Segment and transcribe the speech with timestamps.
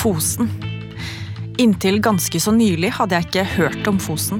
[0.00, 0.48] Fosen.
[1.58, 4.38] Inntil ganske så nylig hadde jeg ikke hørt om Fosen.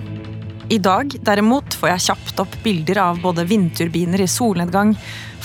[0.72, 4.94] I dag derimot får jeg kjapt opp bilder av både vindturbiner i solnedgang,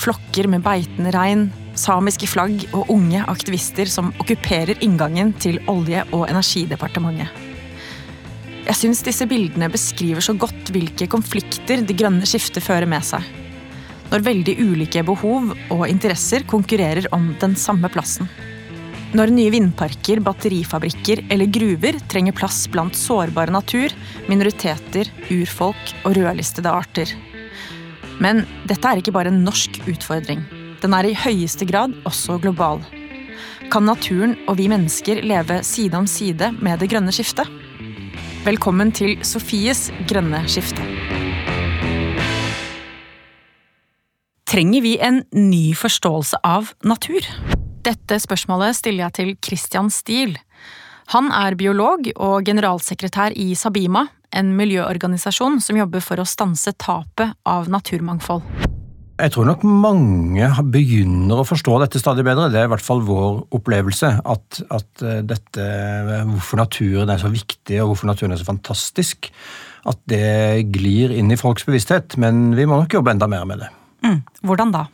[0.00, 6.30] flokker med beitende rein, samiske flagg og unge aktivister som okkuperer inngangen til Olje- og
[6.30, 7.28] energidepartementet.
[8.70, 13.20] Jeg syns disse bildene beskriver så godt hvilke konflikter det grønne skiftet fører med seg.
[14.08, 18.32] Når veldig ulike behov og interesser konkurrerer om den samme plassen.
[19.16, 23.94] Når nye vindparker, batterifabrikker eller gruver trenger plass blant sårbar natur,
[24.28, 27.14] minoriteter, urfolk og rødlistede arter.
[28.20, 30.42] Men dette er ikke bare en norsk utfordring.
[30.82, 32.82] Den er i høyeste grad også global.
[33.72, 37.48] Kan naturen og vi mennesker leve side om side med det grønne skiftet?
[38.44, 40.84] Velkommen til Sofies grønne skifte.
[44.46, 47.24] Trenger vi en ny forståelse av natur?
[47.86, 50.40] Dette spørsmålet stiller jeg til Christian Steele.
[51.14, 57.36] Han er biolog og generalsekretær i Sabima, en miljøorganisasjon som jobber for å stanse tapet
[57.46, 58.42] av naturmangfold.
[59.16, 62.50] Jeg tror nok mange begynner å forstå dette stadig bedre.
[62.52, 64.10] Det er i hvert fall vår opplevelse.
[64.34, 65.68] At, at eh, dette,
[66.32, 69.30] hvorfor naturen er så viktig og hvorfor naturen er så fantastisk,
[69.86, 72.18] at det glir inn i folks bevissthet.
[72.20, 73.70] Men vi må nok jobbe enda mer med det.
[74.04, 74.20] Mm.
[74.42, 74.84] Hvordan da?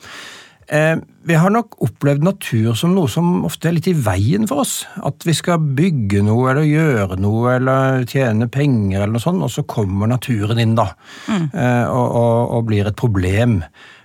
[0.68, 4.64] Eh, vi har nok opplevd natur som noe som ofte er litt i veien for
[4.64, 4.82] oss.
[5.02, 9.52] At vi skal bygge noe eller gjøre noe eller tjene penger eller noe sånt, og
[9.52, 10.90] så kommer naturen inn, da.
[11.28, 11.48] Mm.
[11.50, 13.60] Eh, og, og, og, blir et problem.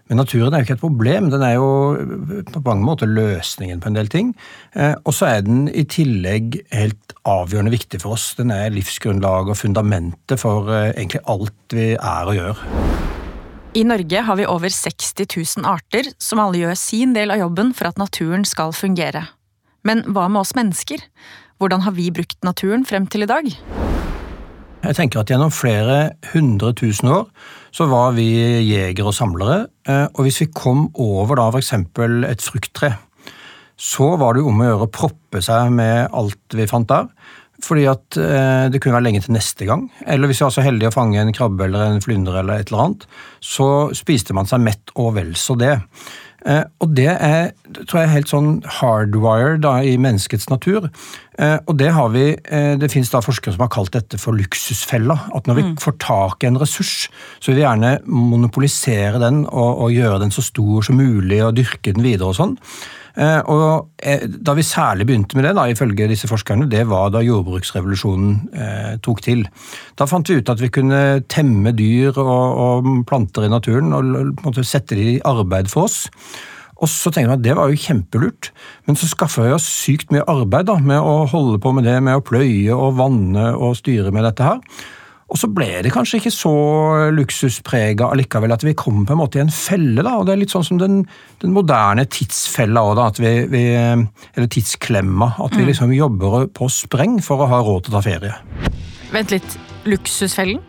[0.07, 1.71] Men naturen er jo ikke et problem, den er jo
[2.53, 4.31] på mange måter løsningen på en del ting.
[4.77, 8.31] Eh, og så er den i tillegg helt avgjørende viktig for oss.
[8.39, 12.67] Den er livsgrunnlaget og fundamentet for egentlig alt vi er og gjør.
[13.75, 15.27] I Norge har vi over 60
[15.59, 19.25] 000 arter som alle gjør sin del av jobben for at naturen skal fungere.
[19.83, 21.03] Men hva med oss mennesker?
[21.59, 23.49] Hvordan har vi brukt naturen frem til i dag?
[24.87, 27.25] Jeg tenker at Gjennom flere hundre tusen år
[27.75, 28.27] så var vi
[28.63, 29.65] jegere og samlere.
[29.89, 31.73] Eh, og hvis vi kom over da f.eks.
[32.29, 32.93] et frukttre,
[33.77, 37.09] så var det jo om å gjøre proppe seg med alt vi fant der.
[37.63, 39.87] Fordi at eh, det kunne være lenge til neste gang.
[40.05, 42.69] Eller hvis vi var så heldige å fange en krabbe eller en flyndre eller et
[42.69, 43.07] eller annet,
[43.41, 45.73] så spiste man seg mett og vel så det.
[46.45, 50.85] Eh, og det er tror jeg, helt sånn hardwired da, i menneskets natur.
[51.41, 52.27] Eh, og det har vi
[52.77, 55.17] Det fins forskere som har kalt dette for luksusfella.
[55.33, 55.73] At når vi mm.
[55.81, 57.09] får tak i en ressurs,
[57.41, 61.57] så vil vi gjerne monopolisere den og, og gjøre den så stor som mulig og
[61.57, 62.55] dyrke den videre og sånn.
[63.17, 67.09] Eh, og eh, Da vi særlig begynte med det, da, ifølge disse forskerne, det var
[67.13, 69.45] da jordbruksrevolusjonen eh, tok til.
[69.97, 72.27] Da fant vi ut at vi kunne temme dyr og,
[72.61, 76.05] og planter i naturen og sette de i arbeid for oss.
[76.77, 78.51] Og så tenkte vi at det var jo kjempelurt,
[78.85, 81.97] men så skaffa vi oss sykt mye arbeid da, med å holde på med det,
[82.05, 84.61] med å pløye og vanne og styre med dette her.
[85.27, 86.53] Og så ble det kanskje ikke så
[87.11, 89.99] luksusprega allikevel at vi kom på en måte i en felle.
[89.99, 91.01] da, og Det er litt sånn som den,
[91.43, 95.33] den moderne tidsfella òg, at vi, vi, eller tidsklemma.
[95.43, 95.69] At vi mm.
[95.73, 98.33] liksom jobber på spreng for å ha råd til å ta ferie.
[99.11, 99.59] Vent litt.
[99.87, 100.63] Luksusfellen?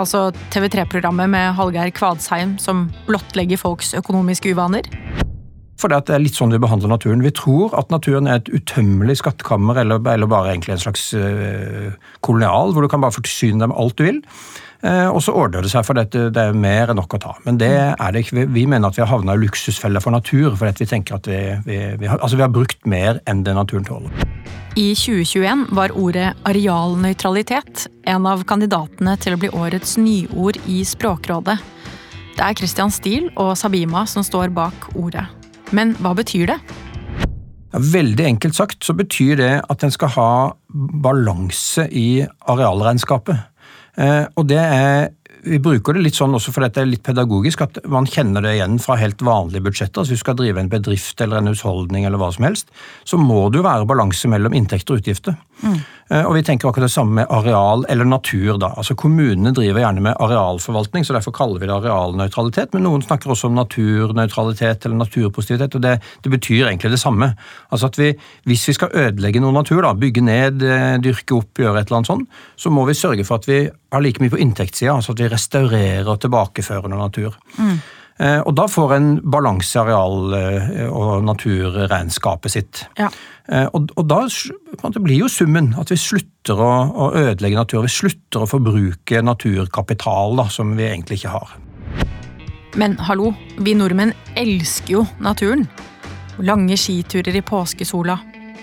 [0.00, 4.88] Altså TV3-programmet med Hallgeir Kvadsheim som blottlegger folks økonomiske uvaner?
[5.82, 7.24] For det er litt sånn vi behandler naturen.
[7.26, 11.90] Vi tror at naturen er et utømmelig skattekammer, eller, eller bare egentlig en slags uh,
[12.22, 14.20] kolonial, hvor du kan bare forsyne deg med alt du vil.
[14.82, 17.34] Uh, og så ordner det seg, for dette, det er mer enn nok å ta.
[17.46, 18.46] Men det er det ikke.
[18.54, 21.40] Vi, mener at vi har havna i luksusfelle for natur, for vi tenker at vi,
[21.66, 24.24] vi, vi, har, altså vi har brukt mer enn det naturen tåler.
[24.78, 31.58] I 2021 var ordet arealnøytralitet en av kandidatene til å bli årets nyord i Språkrådet.
[32.32, 35.26] Det er Christian Steele og Sabima som står bak ordet.
[35.76, 36.58] Men hva betyr det?
[37.72, 40.30] Veldig enkelt sagt så betyr det at en skal ha
[41.04, 42.22] balanse i
[42.52, 43.48] arealregnskapet.
[43.96, 45.10] Eh, og det er
[45.42, 48.54] vi bruker det litt sånn også fordi det er litt pedagogisk, at man kjenner det
[48.56, 50.02] igjen fra helt vanlige budsjetter.
[50.02, 52.70] Altså, hvis du skal drive en bedrift eller en husholdning, eller hva som helst,
[53.08, 55.34] så må det jo være balanse mellom inntekter og utgifter.
[55.62, 55.80] Mm.
[56.12, 58.58] Og Vi tenker akkurat det samme med areal eller natur.
[58.60, 58.74] da.
[58.76, 62.74] Altså Kommunene driver gjerne med arealforvaltning, så derfor kaller vi det arealnøytralitet.
[62.74, 65.94] Men noen snakker også om naturnøytralitet eller naturpositivitet, og det,
[66.24, 67.30] det betyr egentlig det samme.
[67.70, 68.12] Altså at vi,
[68.44, 72.02] Hvis vi skal ødelegge noe natur, da, bygge ned, eh, dyrke opp, gjøre et eller
[72.02, 75.16] annet sånt, så må vi sørge for at vi har like mye på inntektssida, altså
[75.16, 77.38] at vi restaurerer og tilbakefører noe natur.
[77.56, 77.80] Mm.
[78.20, 82.84] Eh, og da får en balanse i areal- eh, og naturregnskapet sitt.
[82.98, 83.08] Ja.
[83.48, 87.82] Eh, og, og, da det blir jo summen at vi slutter å, å, ødelegge natur.
[87.86, 91.56] Vi slutter å forbruke naturkapital da, som vi egentlig ikke har.
[92.76, 95.66] Men hallo, vi nordmenn elsker jo naturen.
[96.40, 98.18] Lange skiturer i påskesola.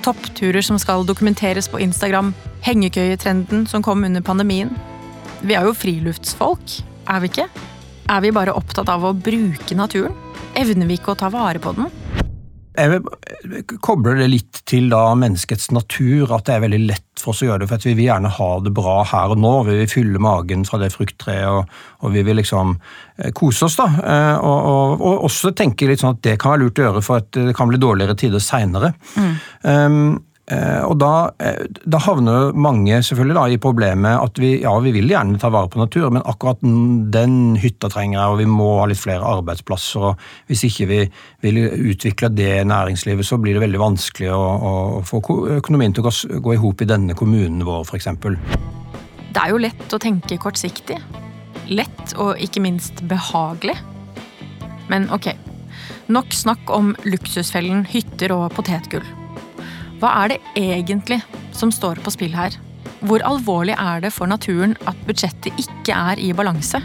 [0.06, 2.32] Toppturer som skal dokumenteres på Instagram.
[2.66, 4.72] Hengekøyetrenden som kom under pandemien.
[5.42, 7.50] Vi er jo friluftsfolk, er vi ikke?
[8.10, 10.16] Er vi bare opptatt av å bruke naturen?
[10.58, 11.92] Evner vi ikke å ta vare på den?
[12.80, 17.44] Jeg kobler det litt til da menneskets natur, at det er veldig lett for oss
[17.44, 17.68] å gjøre det.
[17.70, 19.52] For vi vil gjerne ha det bra her og nå.
[19.68, 23.78] Vi vil fylle magen fra det frukttreet, og, og, vi vil liksom eh, kose oss.
[23.78, 23.90] da.
[24.00, 27.06] Eh, og, og, og, også tenke litt sånn at det kan være lurt å gjøre,
[27.06, 28.94] for at det kan bli dårligere tider seinere.
[29.20, 29.34] Mm.
[29.66, 30.02] Um,
[30.90, 35.12] og da, eh, da, havner mange selvfølgelig da, i problemet at vi, ja, vi vil
[35.12, 36.64] gjerne ta vare på natur, men akkurat
[37.14, 40.08] den hytta trenger jeg, og vi må ha litt flere arbeidsplasser.
[40.10, 41.00] og Hvis ikke vi
[41.46, 41.62] vil
[41.92, 44.74] utvikle det næringslivet, så blir det veldig vanskelig å, å
[45.06, 45.22] få
[45.60, 46.16] økonomien til å gå,
[46.50, 48.10] gå i hop i denne kommunen vår, f.eks.
[49.30, 50.98] Det er jo lett å tenke kortsiktig.
[51.70, 53.78] Lett og ikke minst behagelig.
[54.90, 55.30] Men ok,
[56.10, 59.06] nok snakk om luksusfellen hytter og potetgull.
[60.00, 61.20] Hva er det egentlig
[61.52, 62.56] som står på spill her?
[63.04, 66.80] Hvor alvorlig er det for naturen at budsjettet ikke er i balanse?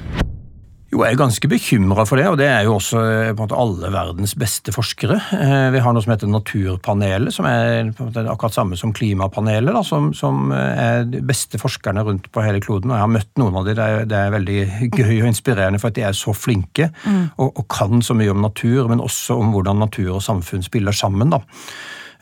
[0.90, 3.88] Jo, Jeg er ganske bekymra for det, og det er jo også eh, måte, alle
[3.90, 5.16] verdens beste forskere.
[5.34, 9.74] Eh, vi har noe som heter Naturpanelet, som er måte, akkurat samme som Klimapanelet.
[9.74, 12.92] Da, som, som, eh, er de beste forskerne rundt på hele kloden.
[12.92, 13.78] og Jeg har møtt noen av dem.
[13.78, 14.60] Det er, det er veldig
[15.00, 17.24] gøy og inspirerende for at de er så flinke mm.
[17.38, 20.94] og, og, kan så mye om natur, men også om hvordan natur og samfunn spiller
[20.94, 21.34] sammen.
[21.34, 21.42] da.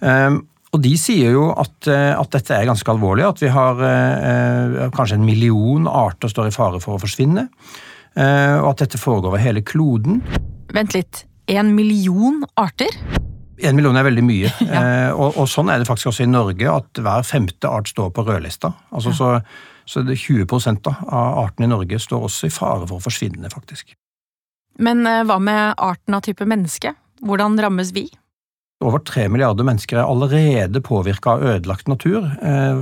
[0.02, 0.42] Um,
[0.72, 4.76] og De sier jo at, eh, at, dette er ganske alvorlig, at vi har eh,
[4.96, 7.44] kanskje en million arter står i fare for å forsvinne.
[8.16, 10.22] Eh, og at dette foregår over hele kloden.
[10.72, 11.26] Vent litt.
[11.52, 12.88] En million arter?
[13.62, 14.52] En million er veldig mye.
[14.64, 14.70] ja.
[14.80, 18.08] eh, og, og, sånn er det faktisk også i Norge, at hver femte art står
[18.16, 18.72] på rødlista.
[18.96, 19.42] Altså, ja.
[19.84, 23.52] så, så 20 da, av artene i Norge står også i fare for å forsvinne,
[23.52, 23.92] faktisk.
[24.80, 26.96] Men eh, hva med arten av type menneske?
[27.22, 28.08] Hvordan rammes vi?
[28.82, 32.26] Over tre milliarder mennesker er allerede påvirka av ødelagt natur.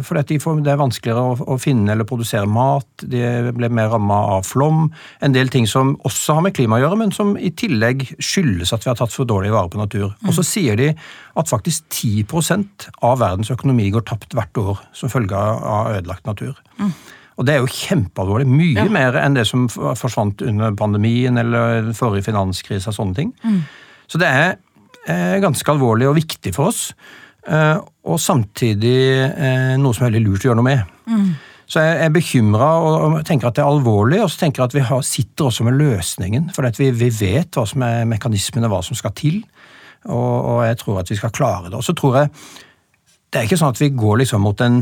[0.06, 4.88] For det er vanskeligere å finne eller produsere mat, de blir mer ramma av flom.
[5.24, 8.74] En del ting som også har med klima å gjøre, men som i tillegg skyldes
[8.76, 10.10] at vi har tatt for dårlig vare på natur.
[10.26, 15.12] Og så sier de at faktisk 10% av verdens økonomi går tapt hvert år som
[15.12, 16.56] følge av ødelagt natur.
[16.80, 16.92] Mm.
[17.40, 18.48] Og det er jo kjempealvorlig.
[18.52, 18.88] Mye ja.
[18.92, 23.30] mer enn det som forsvant under pandemien eller forrige finanskrise og sånne ting.
[23.40, 23.62] Mm.
[24.10, 24.58] Så det er
[25.06, 26.90] ganske alvorlig og viktig for oss.
[27.48, 30.92] Eh, og samtidig eh, noe som er veldig lurt å gjøre noe med.
[31.08, 31.30] Mm.
[31.70, 34.76] Så jeg er bekymra og tenker at det er alvorlig, og så tenker jeg at
[34.76, 36.48] vi sitter også med løsningen.
[36.54, 39.38] For vi, vi, vet hva som er mekanismene, hva som skal til.
[40.08, 41.78] Og, og, jeg tror at vi skal klare det.
[41.78, 42.32] Og så tror jeg
[43.30, 44.80] Det er ikke sånn at vi går liksom mot en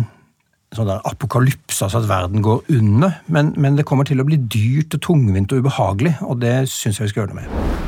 [0.73, 3.21] sånn der apokalypse, altså at verden går under.
[3.29, 7.01] Men, men det kommer til å bli dyrt og tungvint og ubehagelig, og det syns
[7.01, 7.88] jeg vi skal gjøre noe med.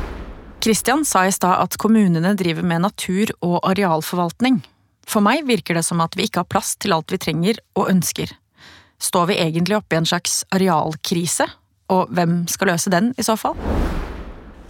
[0.61, 4.59] Kristian sa i stad at kommunene driver med natur- og arealforvaltning.
[5.09, 7.89] For meg virker det som at vi ikke har plass til alt vi trenger og
[7.89, 8.29] ønsker.
[9.01, 11.47] Står vi egentlig oppe i en slags arealkrise,
[11.89, 13.57] og hvem skal løse den i så fall?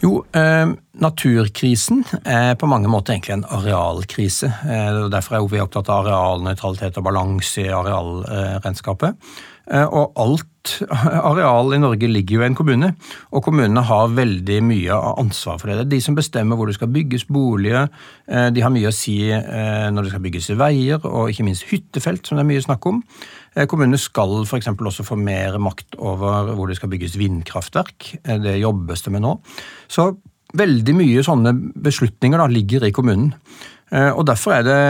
[0.02, 0.72] Jo, eh,
[1.04, 4.48] naturkrisen er på mange måter egentlig en arealkrise.
[4.48, 9.20] Eh, derfor er vi opptatt av arealnøytralitet og balanse i arealregnskapet.
[9.68, 10.48] Eh, og alt
[11.32, 12.92] areal i Norge ligger jo i en kommune,
[13.32, 15.90] og kommunene har veldig mye ansvar for det.
[15.92, 17.90] De som bestemmer hvor det skal bygges boliger,
[18.28, 21.68] eh, de har mye å si eh, når det skal bygges veier, og ikke minst
[21.72, 23.04] hyttefelt, som det er mye snakk om.
[23.68, 24.70] Kommunene skal f.eks.
[24.72, 28.14] også få mer makt over hvor det skal bygges vindkraftverk.
[28.24, 29.34] Det jobbes det med nå.
[29.92, 30.14] Så
[30.58, 33.34] veldig mye sånne beslutninger da, ligger i kommunen.
[33.92, 34.82] Eh, og Derfor er det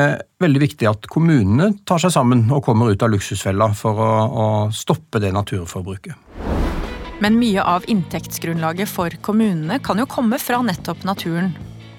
[0.44, 4.46] veldig viktig at kommunene tar seg sammen og kommer ut av luksusfella for å, å
[4.76, 6.14] stoppe det naturforbruket.
[7.22, 11.52] Men mye av inntektsgrunnlaget for kommunene kan jo komme fra nettopp naturen.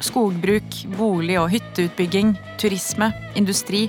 [0.02, 3.84] Skogbruk, bolig- og hytteutbygging, turisme, industri.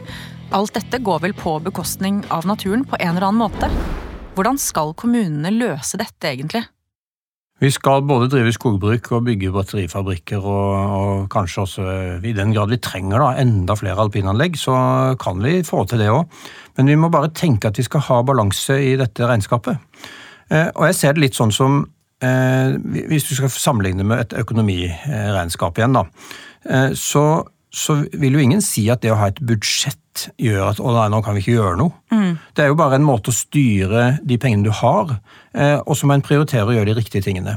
[0.54, 3.70] Alt dette går vel på bekostning av naturen på en eller annen måte.
[4.38, 6.66] Hvordan skal kommunene løse dette, egentlig?
[7.64, 11.86] Vi skal både drive skogbruk og bygge batterifabrikker, og, og kanskje også,
[12.20, 14.76] i den grad vi trenger da, enda flere alpinanlegg, så
[15.22, 16.26] kan vi få til det òg.
[16.76, 19.80] Men vi må bare tenke at vi skal ha balanse i dette regnskapet.
[20.52, 21.78] Eh, og jeg ser det litt sånn som
[22.20, 22.76] eh,
[23.08, 26.04] Hvis du skal sammenligne med et økonomiregnskap igjen, da,
[26.68, 27.24] eh, så
[27.74, 29.98] så vil jo ingen si at det å ha et budsjett
[30.38, 31.96] gjør at å nei, nå kan vi ikke gjøre noe.
[32.14, 32.36] Mm.
[32.54, 35.16] Det er jo bare en måte å styre de pengene du har,
[35.58, 37.56] eh, og så må en prioritere å gjøre de riktige tingene.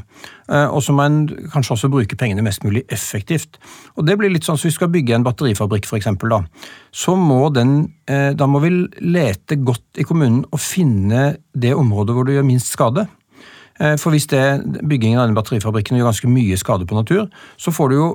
[0.49, 1.19] Eh, og så må en
[1.53, 3.61] kanskje også bruke pengene mest mulig effektivt.
[4.01, 6.09] Og det blir litt sånn som så vi skal bygge en batterifabrikk, f.eks.
[6.25, 6.41] Da.
[6.97, 8.73] Så må den, eh, da må vi
[9.05, 13.05] lete godt i kommunen og finne det området hvor det gjør minst skade.
[14.01, 14.41] For hvis det,
[14.89, 17.27] byggingen av den batterifabrikken gjør ganske mye skade på natur,
[17.61, 18.07] så får du jo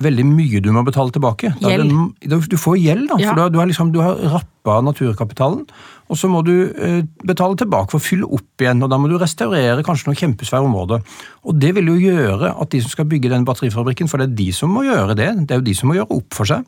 [0.00, 1.52] veldig mye du må betale tilbake.
[1.60, 1.90] Gjeld.
[2.20, 3.16] det- Du får gjeld, da.
[3.20, 3.28] Ja.
[3.28, 5.66] For da, du har, liksom, du har rappa naturkapitalen,
[6.08, 8.82] og så må du eh, betale tilbake for å fylle opp igjen.
[8.82, 11.02] og Da må du restaurere kanskje noen kjempesvære områder.
[11.44, 14.34] Og Det vil jo gjøre at de som skal bygge den batterifabrikken, for det er
[14.34, 16.64] de som må gjøre det, det er jo de som må gjøre opp for seg,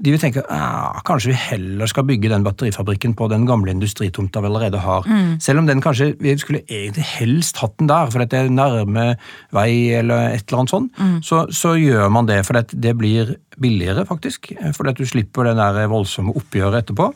[0.00, 4.40] de vil tenke ah, kanskje vi heller skal bygge den batterifabrikken på den gamle industritomta
[4.40, 5.06] vi allerede har.
[5.42, 9.16] Selv om den kanskje, vi skulle egentlig helst hatt den der, for det er nærme
[9.54, 12.44] vei eller et eller annet sånt, så, så gjør man det.
[12.46, 14.52] For det, det blir billigere, faktisk.
[14.76, 17.10] For at du slipper den der voldsomme oppgjøret etterpå.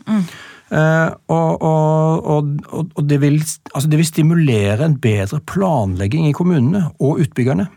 [0.72, 3.38] Eh, og, og, og, og det, vil,
[3.74, 7.68] altså det vil stimulere en bedre planlegging i kommunene og utbyggerne.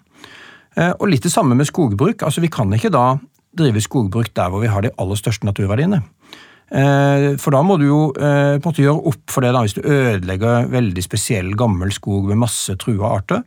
[0.77, 2.23] Eh, Og litt det samme med skogbruk.
[2.23, 3.17] Altså Vi kan ikke da
[3.57, 6.03] drive skogbruk der hvor vi har de aller største naturverdiene.
[6.73, 9.61] Eh, For da må du jo eh, på en måte gjøre opp for det da,
[9.61, 13.43] hvis du ødelegger veldig spesiell gammel skog med masse trua arter.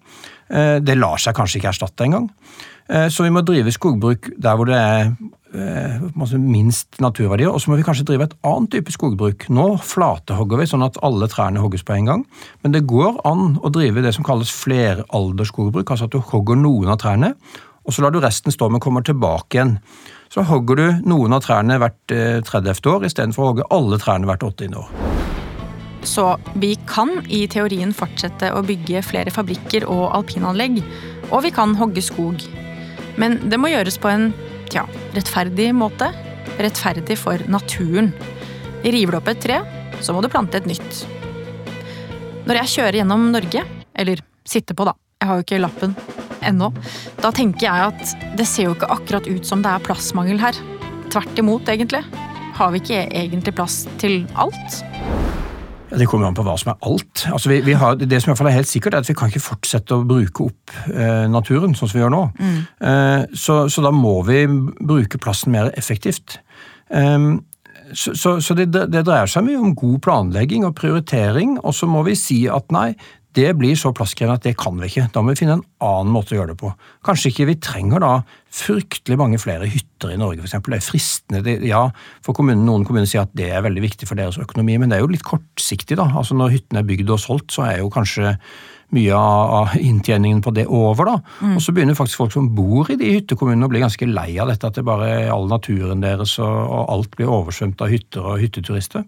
[0.49, 2.31] Eh, Det lar seg kanskje ikke erstatte engang.
[2.89, 5.11] Så vi må drive skogbruk der hvor det er
[6.41, 9.45] minst naturverdier, og så må vi kanskje drive et annet type skogbruk.
[9.53, 12.23] Nå flatehogger vi sånn at alle trærne hogges på en gang,
[12.65, 16.89] men det går an å drive det som kalles fleralderskogbruk, altså at du hogger noen
[16.89, 17.35] av trærne,
[17.89, 19.79] og så lar du resten stå, men kommer tilbake igjen.
[20.29, 22.85] Så hogger du noen av trærne hvert eh, 30.
[22.93, 24.77] år, istedenfor å hogge alle trærne hvert 80.
[24.77, 24.91] år.
[26.05, 26.27] Så
[26.61, 30.83] vi kan i teorien fortsette å bygge flere fabrikker og alpinanlegg,
[31.33, 32.45] og vi kan hogge skog.
[33.19, 34.29] Men det må gjøres på en
[34.69, 34.85] tja,
[35.17, 36.13] rettferdig måte.
[36.61, 38.13] Rettferdig for naturen.
[38.85, 39.63] River du opp et tre,
[40.05, 41.03] så må du plante et nytt.
[42.45, 43.65] Når jeg kjører gjennom Norge,
[43.97, 45.97] eller sitter på da, jeg har jo ikke lappen
[46.47, 46.73] ennå,
[47.23, 50.59] da tenker jeg at det ser jo ikke akkurat ut som det er plassmangel her.
[51.13, 52.05] Tvert imot, egentlig.
[52.59, 54.83] Har vi ikke egentlig plass til alt?
[55.89, 57.25] Ja, Det kommer an på hva som er alt.
[57.33, 59.17] Altså, vi, vi har, det som i hvert fall er helt sikkert, er at vi
[59.17, 62.25] kan ikke fortsette å bruke opp eh, naturen sånn som vi gjør nå.
[62.45, 64.43] Eh, så, så da må vi
[64.79, 66.41] bruke plassen mer effektivt.
[66.91, 67.39] Ehm,
[67.97, 71.89] så så, så det, det dreier seg mye om god planlegging og prioritering, og så
[71.89, 72.91] må vi si at nei,
[73.37, 75.09] det blir så plasskrevende at det kan vi ikke.
[75.13, 76.71] Da må vi finne en annen måte å gjøre det på.
[77.07, 78.13] Kanskje ikke vi trenger da
[78.55, 80.57] fryktelig mange flere hytter i Norge, f.eks.
[80.65, 81.43] Det er fristende.
[81.45, 81.85] Det, ja,
[82.25, 84.99] for kommunen, Noen kommuner sier at det er veldig viktig for deres økonomi, men det
[84.99, 86.01] er jo litt kortsiktig.
[86.01, 86.09] da.
[86.17, 88.35] Altså Når hyttene er bygd og solgt, så er jo kanskje
[88.97, 91.11] mye av inntjeningen på det over.
[91.13, 91.17] da.
[91.53, 94.49] Og så begynner faktisk folk som bor i de hyttekommunene å bli ganske lei av
[94.49, 98.33] dette, at det bare er all naturen deres og, og alt blir oversvømt av hytter
[98.33, 99.05] og hytteturister.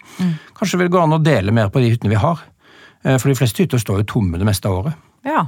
[0.59, 2.45] Kanskje vil det gå an å dele mer på de hyttene vi har.
[3.04, 4.95] Eh, For de fleste hytter står jo tomme det meste av året.
[5.25, 5.47] Ja.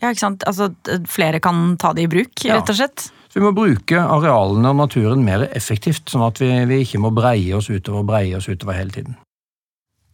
[0.00, 0.44] ja, ikke sant.
[0.48, 0.70] Altså,
[1.08, 2.56] flere kan ta det i bruk, Ja.
[2.60, 3.10] rett og slett.
[3.32, 7.12] Så vi må bruke arealene og naturen mer effektivt, sånn at vi, vi ikke må
[7.16, 9.16] breie oss utover breie oss utover hele tiden.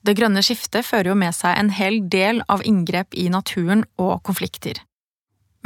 [0.07, 4.23] Det grønne skiftet fører jo med seg en hel del av inngrep i naturen og
[4.23, 4.79] konflikter.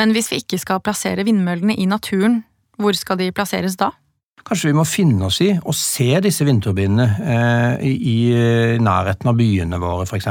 [0.01, 2.45] Men hvis vi ikke skal plassere vindmøllene i naturen,
[2.81, 3.91] hvor skal de plasseres da?
[4.49, 9.39] Kanskje vi må finne oss i å se disse vindturbinene eh, i, i nærheten av
[9.39, 10.29] byene våre, f.eks.,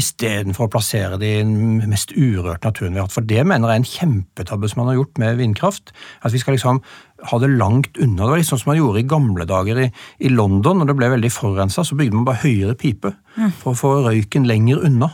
[0.00, 3.14] istedenfor å plassere de i den mest urørte naturen vi har hatt.
[3.14, 5.94] For det mener jeg er en kjempetabbe som man har gjort med vindkraft.
[6.26, 6.82] At vi skal liksom
[7.30, 8.24] ha det langt unna.
[8.24, 10.98] Det var litt sånn som man gjorde i gamle dager i, i London, når det
[10.98, 13.14] ble veldig forurensa, så bygde man bare høyere pipe
[13.60, 15.10] for å få røyken lenger unna.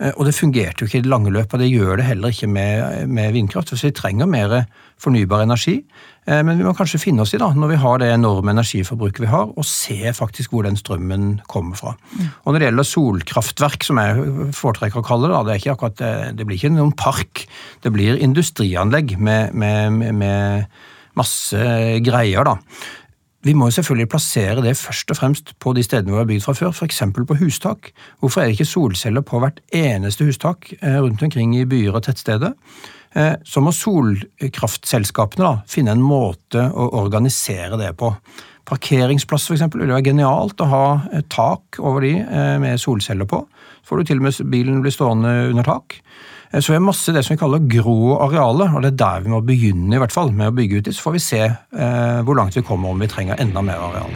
[0.00, 2.34] Eh, Og det fungerte jo ikke i det lange løpet, og det gjør det heller
[2.34, 3.70] ikke med, med vindkraft.
[3.74, 4.64] Så vi trenger mer
[4.98, 5.84] fornybar energi.
[6.26, 9.20] Eh, Men vi må kanskje finne oss i, da, når vi har det enorme energiforbruket
[9.20, 11.94] vi har, og se faktisk hvor den strømmen kommer fra.
[12.44, 16.00] Og når det gjelder solkraftverk, som jeg foretrekker å kalle det, da, det ikke akkurat,
[16.00, 17.46] eh, det blir ikke noen park.
[17.82, 20.66] Det blir industrianlegg med, med, med
[21.14, 21.56] masse
[22.02, 22.58] greier, da.
[23.44, 26.44] Vi må selvfølgelig plassere det først og fremst på de stedene hvor vi har bygd
[26.46, 27.02] fra før, f.eks.
[27.28, 27.90] på hustak.
[28.20, 32.06] Hvorfor er det ikke solceller på hvert eneste hustak eh, rundt omkring i byer og
[32.06, 32.54] tettsteder?
[33.14, 38.14] Eh, Så må solkraftselskapene da finne en måte å organisere det på.
[38.64, 40.84] Parkeringsplass for eksempel, vil være genialt å ha
[41.28, 43.44] tak over de eh, med solceller på.
[43.84, 46.00] Så får du til og med bilen bli stående under tak.
[46.54, 49.24] Eh, Så vi har masse det som vi kaller grå arealer, og det er der
[49.26, 50.92] vi må begynne i hvert fall med å bygge ut.
[50.94, 54.14] Så får vi se eh, hvor langt vi kommer om vi trenger enda mer areal.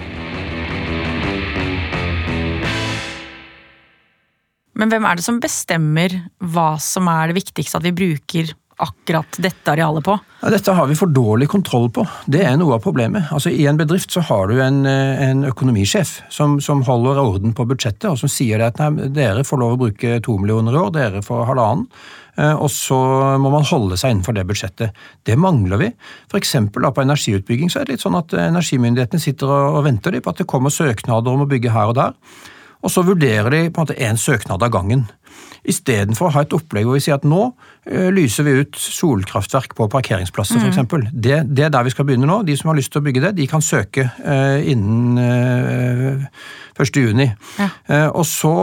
[4.78, 9.38] Men hvem er det som bestemmer hva som er det viktigste at vi bruker akkurat
[9.42, 10.14] dette arealet på?
[10.38, 12.04] Ja, dette har vi for dårlig kontroll på.
[12.30, 13.26] Det er noe av problemet.
[13.34, 17.56] Altså, I en bedrift så har du en, eh, en økonomisjef som, som holder orden
[17.58, 20.82] på budsjettet, og som sier at nei, dere får lov å bruke to millioner i
[20.84, 21.88] år, dere får halvannen.
[22.38, 22.98] Eh, Og så
[23.42, 24.96] må man holde seg innenfor det budsjettet.
[25.26, 25.90] Det mangler vi.
[26.30, 29.82] For eksempel da, på energiutbygging så er det litt sånn at eh, energimyndighetene sitter og,
[29.86, 32.16] venter på at det kommer søknader om å bygge her og der.
[32.78, 35.08] Og så vurderer de på en måte én søknad av gangen.
[35.68, 39.74] Istedenfor å ha et opplegg hvor vi sier at nå uh, lyser vi ut solkraftverk
[39.78, 40.70] på parkeringsplasser, mm.
[40.70, 41.10] f.eks.
[41.12, 42.40] Det, det er der vi skal begynne nå.
[42.46, 46.26] De som har lyst til å bygge det, de kan søke uh, innen uh,
[46.78, 46.94] 1.
[46.94, 47.26] juni.
[47.58, 47.70] Ja.
[47.90, 48.54] Uh, og så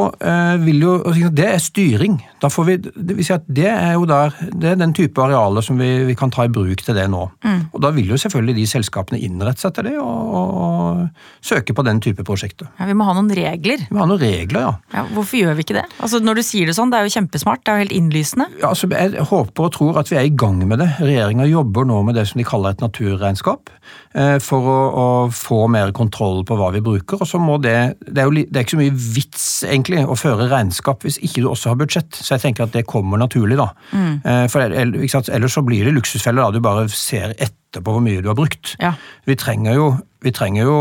[0.64, 0.94] vil jo
[1.36, 2.18] Det er styring.
[2.42, 5.22] Da får vi, det, vil si at det er jo der, det er den type
[5.22, 7.26] arealer som vi, vi kan ta i bruk til det nå.
[7.44, 7.62] Mm.
[7.74, 11.76] Og da vil jo selvfølgelig de selskapene innrette seg til det og, og, og søke
[11.76, 12.70] på den type prosjekter.
[12.80, 13.86] Ja, Vi må ha noen regler.
[13.88, 14.74] Vi må ha noen regler, ja.
[14.96, 15.86] ja hvorfor gjør vi ikke det?
[16.00, 18.48] Altså Når du sier det sånn, det er jo kjempesmart, det er jo helt innlysende.
[18.62, 20.90] Ja, altså Jeg håper og tror at vi er i gang med det.
[21.00, 23.72] Regjeringa jobber nå med det som de kaller et naturregnskap.
[24.16, 27.22] Eh, for å, å få mer kontroll på hva vi bruker.
[27.22, 30.18] og så må det, det er jo det er ikke så mye vits egentlig å
[30.20, 32.16] føre regnskap hvis ikke du også har budsjett.
[32.16, 33.70] Så jeg tenker at det kommer naturlig, da.
[33.92, 34.16] Mm.
[34.24, 37.36] Eh, for Ellers så blir det luksusfeller, da du bare ser
[37.76, 38.76] etterpå hvor mye du har brukt.
[38.82, 38.96] Ja.
[39.28, 39.88] Vi trenger jo
[40.26, 40.78] vi trenger jo,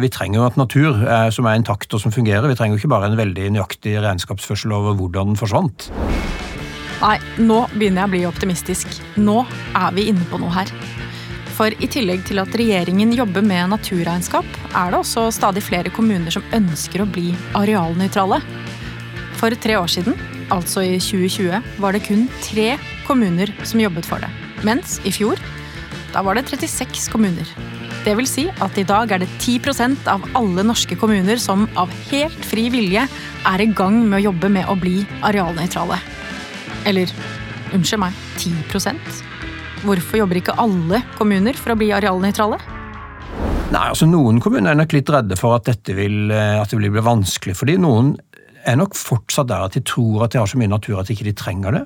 [0.00, 2.48] vi trenger jo at natur er, som er intakt og som fungerer.
[2.48, 5.90] Vi trenger jo ikke bare en veldig nøyaktig regnskapsførsel over hvordan den forsvant.
[7.02, 8.94] Nei, nå begynner jeg å bli optimistisk.
[9.20, 9.42] Nå
[9.76, 10.72] er vi inne på noe her.
[11.56, 16.32] For i tillegg til at regjeringen jobber med naturregnskap, er det også stadig flere kommuner
[16.32, 18.40] som ønsker å bli arealnøytrale.
[19.36, 20.16] For tre år siden,
[20.52, 22.74] altså i 2020, var det kun tre
[23.04, 24.32] kommuner som jobbet for det.
[24.64, 25.40] Mens i fjor,
[26.16, 27.48] da var det 36 kommuner.
[28.06, 31.92] Det vil si at i dag er det 10% av alle norske kommuner som av
[32.08, 33.02] helt fri vilje
[33.50, 35.98] er i gang med å jobbe med å bli arealnøytrale.
[36.88, 37.12] Eller
[37.76, 39.24] unnskyld meg, 10%
[39.84, 42.56] Hvorfor jobber ikke alle kommuner for å bli arealnøytrale?
[43.74, 46.78] Nei, altså Noen kommuner er nok litt redde for at dette vil, eh, at det
[46.78, 47.56] vil bli vanskelig.
[47.58, 48.14] fordi noen
[48.64, 51.14] er nok fortsatt der at de tror at de har så mye natur at de
[51.14, 51.84] ikke trenger det.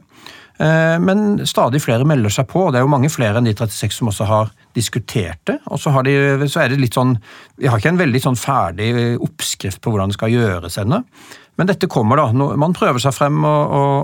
[0.60, 3.54] Eh, men stadig flere melder seg på, og det er jo mange flere enn de
[3.56, 5.56] 36 som også har diskutert det.
[5.72, 6.14] Og så, de,
[6.52, 7.16] så er det litt sånn
[7.58, 8.90] Vi har ikke en veldig sånn ferdig
[9.24, 11.00] oppskrift på hvordan det skal gjøres ennå.
[11.60, 12.54] Men dette kommer, da.
[12.56, 13.96] Man prøver seg frem og, og,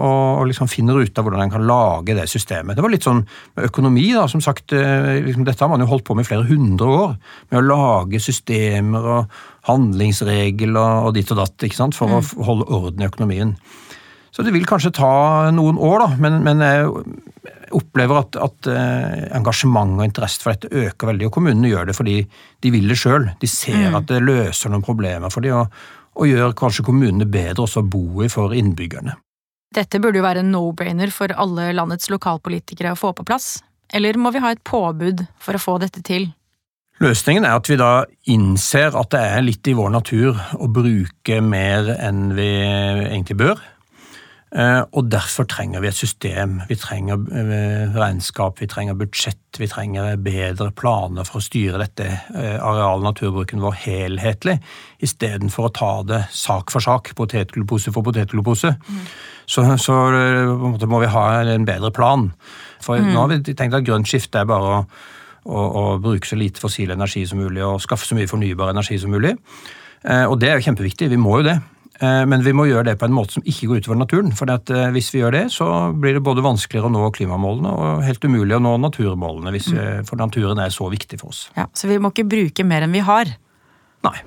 [0.42, 2.76] og liksom finner ut av hvordan en kan lage det systemet.
[2.76, 4.26] Det var litt sånn med økonomi, da.
[4.28, 7.16] Som sagt, eh, liksom, dette har man jo holdt på med i flere hundre år.
[7.52, 12.18] Med å lage systemer og handlingsregel og, og ditt og datt, ikke sant, for mm.
[12.20, 13.57] å holde orden i økonomien.
[14.37, 16.90] Så det vil kanskje ta noen år, da, men, men jeg
[17.77, 21.31] opplever at, at uh, engasjement og interesse for dette øker veldig.
[21.31, 22.16] Og kommunene gjør det fordi
[22.61, 23.31] de vil det sjøl.
[23.40, 23.96] De ser mm.
[23.96, 25.57] at det løser noen problemer for dem.
[25.57, 29.16] Og, og gjør kanskje kommunene bedre også å bo i for innbyggerne.
[29.77, 33.57] Dette burde jo være en no-brainer for alle landets lokalpolitikere å få på plass,
[33.92, 36.29] eller må vi ha et påbud for å få dette til?
[37.03, 41.40] Løsningen er at vi da innser at det er litt i vår natur å bruke
[41.44, 42.49] mer enn vi
[43.11, 43.61] egentlig bør.
[44.54, 46.61] Eh, og derfor trenger vi et system.
[46.68, 52.06] Vi trenger eh, regnskap, vi trenger budsjett, vi trenger bedre planer for å styre dette
[52.06, 54.61] eh, areal- og naturbruken vår helhetlig,
[55.02, 58.76] istedenfor å ta det sak for sak, potetgullpose for potetgullpose.
[58.78, 59.04] Mm.
[59.50, 59.98] Så, så
[60.87, 62.30] må vi ha en bedre plan.
[62.82, 63.12] For mm.
[63.12, 64.82] nå har vi tenkt at grønt skifte er bare å,
[65.50, 68.98] å, å bruke så lite fossil energi som mulig og skaffe så mye fornybar energi
[69.02, 69.35] som mulig.
[70.06, 71.56] Og det er jo kjempeviktig, vi må jo det.
[72.00, 74.35] Eh, men vi må gjøre det på en måte som ikke går utover naturen.
[74.37, 78.04] For eh, hvis vi gjør det, så blir det både vanskeligere å nå klimamålene og
[78.06, 79.54] helt umulig å nå naturmålene.
[79.56, 80.04] Hvis, mm.
[80.09, 81.46] For naturen er så viktig for oss.
[81.56, 83.32] Ja, Så vi må ikke bruke mer enn vi har?
[84.06, 84.18] Nei.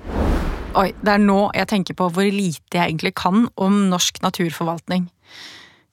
[0.78, 5.08] Oi, det er nå jeg tenker på hvor lite jeg egentlig kan om norsk naturforvaltning.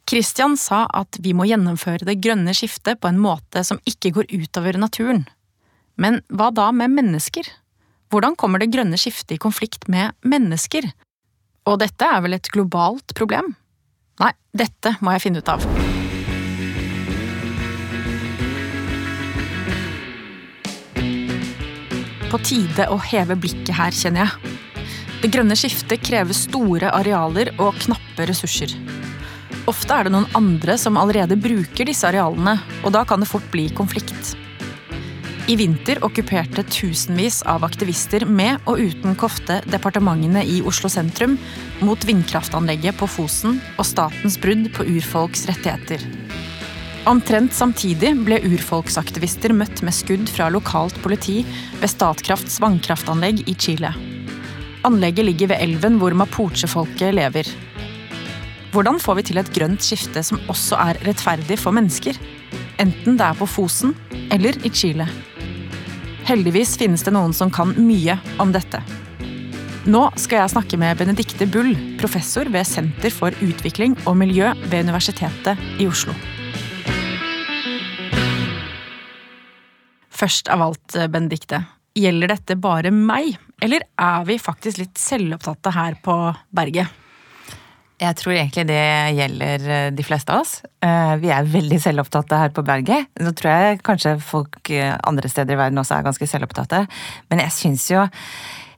[0.08, 4.30] Kristian sa at vi må gjennomføre det grønne skiftet på en måte som ikke går
[4.32, 5.26] utover naturen.
[5.98, 7.50] Men hva da med mennesker?
[8.14, 10.88] Hvordan kommer det grønne skiftet i konflikt med mennesker?
[11.68, 13.52] Og dette er vel et globalt problem?
[14.22, 15.66] Nei, dette må jeg finne ut av.
[22.28, 24.56] På tide å heve blikket her, kjenner jeg.
[25.22, 28.74] Det grønne skiftet krever store arealer og knappe ressurser.
[29.68, 33.48] Ofte er det noen andre som allerede bruker disse arealene, og da kan det fort
[33.52, 34.38] bli konflikt.
[35.48, 41.38] I vinter okkuperte tusenvis av aktivister med og uten kofte departementene i Oslo sentrum
[41.80, 46.04] mot vindkraftanlegget på Fosen og statens brudd på urfolks rettigheter.
[47.08, 51.38] Omtrent samtidig ble urfolksaktivister møtt med skudd fra lokalt politi
[51.80, 53.94] ved Statkrafts vannkraftanlegg i Chile.
[54.84, 57.48] Anlegget ligger ved elven hvor mapuche-folket lever.
[58.76, 62.20] Hvordan får vi til et grønt skifte som også er rettferdig for mennesker?
[62.84, 63.96] Enten det er på Fosen
[64.28, 65.08] eller i Chile.
[66.28, 68.82] Heldigvis finnes det noen som kan mye om dette.
[69.88, 71.70] Nå skal jeg snakke med Benedicte Bull,
[72.02, 76.12] professor ved Senter for utvikling og miljø ved Universitetet i Oslo.
[80.12, 81.62] Først av alt, Benedicte.
[81.96, 86.18] Gjelder dette bare meg, eller er vi faktisk litt selvopptatte her på
[86.52, 86.92] berget?
[87.98, 88.82] Jeg tror egentlig det
[89.18, 90.60] gjelder eh, de fleste av oss.
[90.86, 93.10] Eh, vi er veldig selvopptatte her på berget.
[93.18, 96.84] Så tror jeg kanskje folk eh, andre steder i verden også er ganske selvopptatte.
[97.32, 98.04] Men jeg syns jo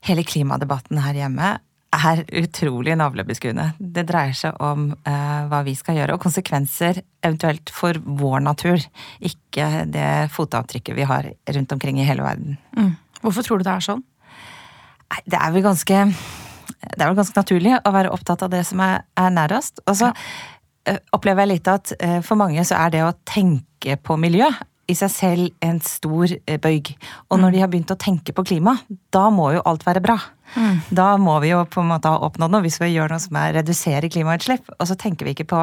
[0.08, 1.52] hele klimadebatten her hjemme
[1.90, 3.74] er utrolig navlebeskuende.
[3.76, 8.78] Det dreier seg om hva vi skal gjøre, og konsekvenser eventuelt for vår natur.
[9.18, 12.60] Ikke det fotavtrykket vi har rundt omkring i hele verden.
[12.78, 12.94] Mm.
[13.24, 14.04] Hvorfor tror du det er sånn?
[15.26, 16.04] Det er vel ganske
[16.80, 19.82] det er vel ganske naturlig å være opptatt av det som er, er nærest.
[19.86, 20.96] Og så ja.
[21.16, 21.92] opplever jeg litt at
[22.26, 24.48] for mange så er det å tenke på miljø
[24.90, 26.92] i seg selv en stor bøyg.
[27.30, 27.54] Og når mm.
[27.54, 28.76] de har begynt å tenke på klima,
[29.14, 30.16] da må jo alt være bra.
[30.56, 30.80] Mm.
[30.98, 33.38] Da må vi jo på en måte ha oppnådd noe hvis vi gjør noe som
[33.38, 34.66] er redusere klimautslipp.
[34.78, 35.62] Og så tenker vi ikke på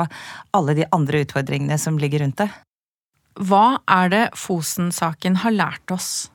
[0.57, 2.49] alle de andre utfordringene som ligger rundt det.
[3.37, 6.29] Hva er det Fosen-saken har lært oss?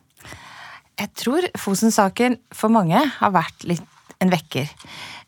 [1.00, 3.88] Jeg tror Fosen-saken for mange har vært litt
[4.22, 4.70] en vekker.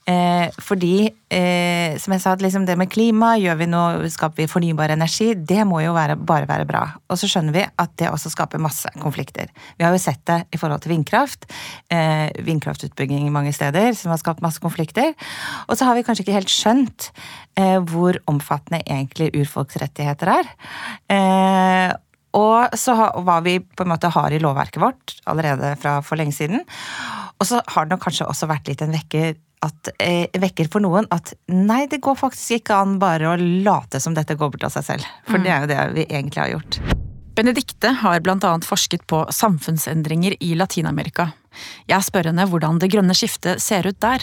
[0.04, 4.50] Eh, fordi, eh, som jeg sa, liksom det med klima, gjør vi noe, skaper vi
[4.50, 6.82] fornybar energi, det må jo være, bare være bra.
[7.08, 9.48] Og så skjønner vi at det også skaper masse konflikter.
[9.78, 11.48] Vi har jo sett det i forhold til vindkraft.
[11.88, 15.14] Eh, vindkraftutbygging mange steder som har skapt masse konflikter.
[15.68, 17.10] Og så har vi kanskje ikke helt skjønt
[17.56, 20.56] eh, hvor omfattende egentlig urfolksrettigheter er.
[21.08, 21.96] Eh,
[22.34, 26.34] og så hva vi på en måte har i lovverket vårt allerede fra for lenge
[26.34, 26.66] siden.
[27.40, 30.84] Og så har det nok kanskje også vært litt en vekker at, eh, vekker for
[30.84, 34.66] noen at nei, det går faktisk ikke an bare å late som dette går bort
[34.68, 35.08] av seg selv.
[35.28, 35.44] For mm.
[35.44, 36.80] det er jo det vi egentlig har gjort.
[37.34, 38.52] Benedikte har bl.a.
[38.62, 41.32] forsket på samfunnsendringer i Latin-Amerika.
[41.90, 44.22] Jeg spør henne hvordan det grønne skiftet ser ut der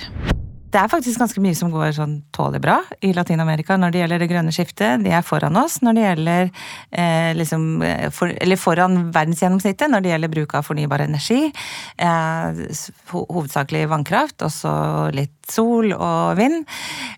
[0.72, 4.22] det er faktisk ganske mye som går sånn tålelig bra i Latin-Amerika når det gjelder
[4.24, 5.04] det grønne skiftet.
[5.04, 10.06] De er foran oss når det gjelder eh, liksom, eh, for, Eller foran verdensgjennomsnittet når
[10.06, 11.52] det gjelder bruk av fornybar energi.
[11.98, 12.64] Eh,
[13.12, 14.74] hovedsakelig vannkraft, også
[15.18, 16.64] litt sol og vind.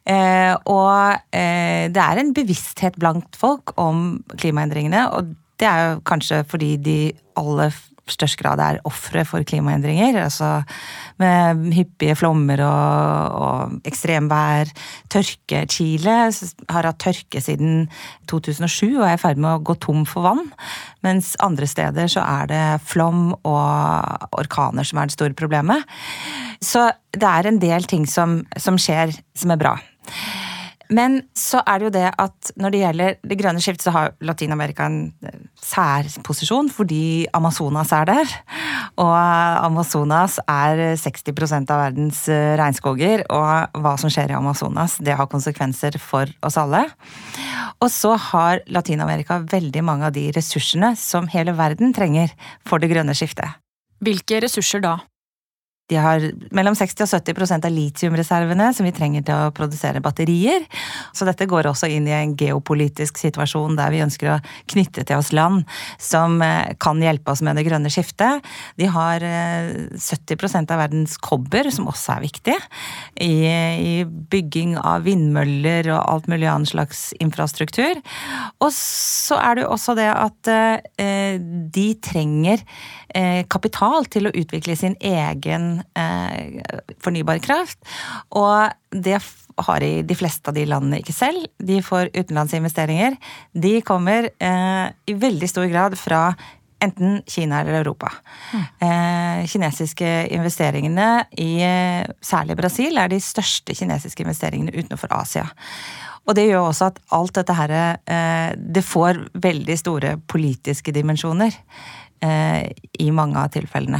[0.09, 6.05] Eh, og eh, det er en bevissthet blant folk om klimaendringene, og det er jo
[6.09, 6.99] kanskje fordi de
[7.39, 7.75] aller
[8.09, 10.17] størst grad er ofre for klimaendringer.
[10.25, 10.63] altså
[11.21, 14.71] Med hyppige flommer og, og ekstremvær.
[15.13, 15.63] Tørke.
[15.71, 16.17] Chile
[16.69, 17.87] har hatt tørke siden
[18.31, 20.43] 2007 og er i ferd med å gå tom for vann.
[21.05, 25.87] Mens andre steder så er det flom og orkaner som er det store problemet.
[26.63, 29.77] Så det er en del ting som, som skjer som er bra.
[30.91, 34.11] Men så er det jo det at når det gjelder det grønne skiftet, så har
[34.25, 38.33] Latin-Amerika en eh, særposisjon fordi Amazonas er der.
[39.01, 45.15] Og Amazonas er 60% av verdens eh, regnskoger, og hva som skjer i Amazonas, det
[45.17, 46.83] har konsekvenser for oss alle.
[47.79, 52.35] Og så har Latin-Amerika veldig mange av de ressursene som hele verden trenger
[52.67, 53.59] for det grønne skiftet.
[54.03, 54.97] Hvilke ressurser da?
[55.91, 56.23] De har
[56.55, 60.63] mellom 60 og 70% av litiumreservene som vi trenger til å produsere batterier.
[61.11, 64.37] Så dette går også inn i en geopolitisk situasjon der vi ønsker å
[64.71, 65.65] knytte til oss land
[65.99, 68.47] som eh, kan hjelpe oss med det grønne skiftet.
[68.79, 72.55] De har 70 eh, av verdens kobber, som også er viktig,
[73.19, 73.33] i,
[74.31, 77.99] bygging av vindmøller og alt mulig annen slags infrastruktur.
[78.63, 81.35] Og så er det jo også det at eh,
[81.75, 82.63] de trenger
[83.53, 86.61] kapital til å utvikle sin egen eh,
[87.03, 87.79] fornybar kraft.
[88.37, 89.19] Og det
[89.67, 91.45] har i de fleste av de landene ikke selv.
[91.59, 93.17] De får utenlandsinvesteringer.
[93.53, 96.25] De kommer eh, i veldig stor grad fra
[96.83, 98.11] enten Kina eller Europa.
[98.53, 98.63] Mm.
[98.87, 105.47] Eh, kinesiske investeringene i eh, særlig Brasil er de største kinesiske investeringene utenfor Asia.
[106.23, 111.51] Og det gjør også at alt dette her eh, Det får veldig store politiske dimensjoner.
[112.23, 112.71] Eh,
[113.03, 113.99] i mange av tilfellene.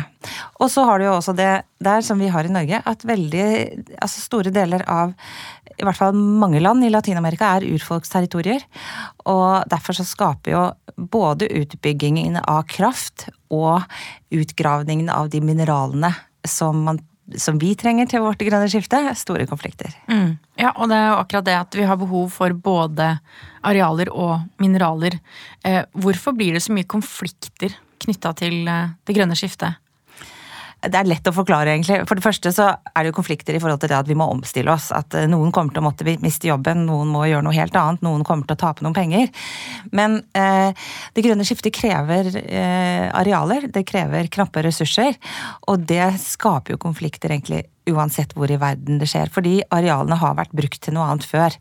[0.64, 3.48] Og så har du jo også det der, som vi har i Norge, at veldig
[3.98, 5.12] altså store deler av
[5.74, 8.64] i hvert fall mange land i Latin-Amerika er urfolksterritorier.
[9.28, 10.64] Og derfor så skaper jo
[11.12, 13.84] både utbyggingen av kraft og
[14.32, 16.14] utgravningen av de mineralene
[16.48, 17.02] som, man,
[17.36, 19.92] som vi trenger til vårt grønne skifte, store konflikter.
[20.08, 20.38] Mm.
[20.62, 23.18] Ja, og det er jo akkurat det at vi har behov for både
[23.66, 25.20] arealer og mineraler.
[25.66, 27.74] Eh, hvorfor blir det så mye konflikter
[28.06, 29.80] knytta til eh, det grønne skiftet?
[30.84, 32.02] Det er lett å forklare, egentlig.
[32.10, 34.28] For det første så er det jo konflikter i forhold til det at vi må
[34.34, 34.90] omstille oss.
[34.96, 38.04] At eh, noen kommer til å måtte miste jobben, noen må gjøre noe helt annet,
[38.04, 39.30] noen kommer til å tape noen penger.
[39.96, 40.76] Men eh,
[41.16, 45.16] det grønne skiftet krever eh, arealer, det krever knappe ressurser.
[45.72, 49.32] Og det skaper jo konflikter, egentlig, uansett hvor i verden det skjer.
[49.32, 51.56] Fordi arealene har vært brukt til noe annet før.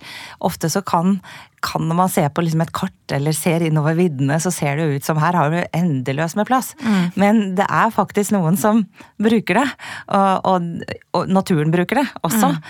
[0.51, 1.21] Ofte så kan,
[1.63, 4.89] kan når man ser på liksom et kart eller ser innover viddene, så ser det
[4.97, 6.73] ut som her har du endeløst med plass.
[6.83, 7.05] Mm.
[7.23, 8.85] Men det er faktisk noen som
[9.23, 9.69] bruker det.
[10.13, 10.85] Og, og,
[11.19, 12.53] og naturen bruker det også.
[12.55, 12.61] Mm.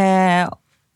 [0.00, 0.48] Eh,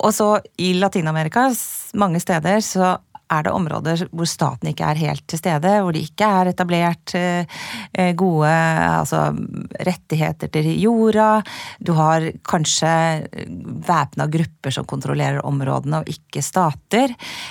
[0.04, 0.26] Og så
[0.60, 1.46] i Latin-Amerika,
[1.94, 2.96] mange steder, så
[3.32, 7.06] er det områder hvor staten ikke er helt til stede, hvor det ikke er etablert
[7.18, 7.44] eh,
[8.18, 9.20] gode altså,
[9.86, 11.42] rettigheter til jorda.
[11.80, 12.88] Du har kanskje
[13.88, 17.08] væpna grupper som kontrollerer områdene, og ikke stater.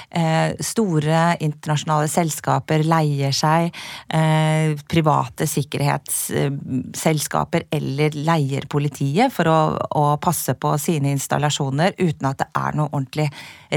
[0.10, 3.72] Eh, store internasjonale selskaper leier seg
[4.14, 12.38] eh, private sikkerhetsselskaper eller leier politiet for å, å passe på sine installasjoner uten at
[12.44, 13.30] det er noe ordentlig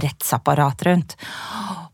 [0.05, 1.17] rettsapparat rundt.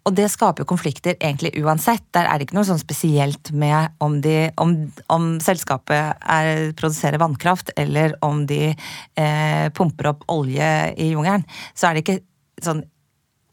[0.02, 2.04] Og det skaper jo konflikter egentlig uansett.
[2.14, 4.74] Der er det ikke noe sånn spesielt med om, de, om,
[5.14, 11.46] om selskapet er, produserer vannkraft, eller om de eh, pumper opp olje i jungelen.
[11.74, 12.18] Så er det ikke
[12.62, 12.82] sånn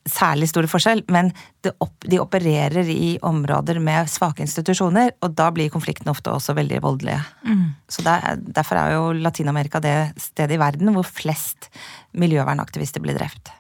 [0.09, 1.31] særlig stor forskjell, men
[1.77, 6.81] opp, de opererer i områder med svake institusjoner, og da blir konfliktene ofte også veldig
[6.85, 7.21] voldelige.
[7.45, 7.65] Mm.
[7.91, 11.69] Så der, Derfor er jo Latin-Amerika det stedet i verden hvor flest
[12.17, 13.53] miljøvernaktivister blir drept.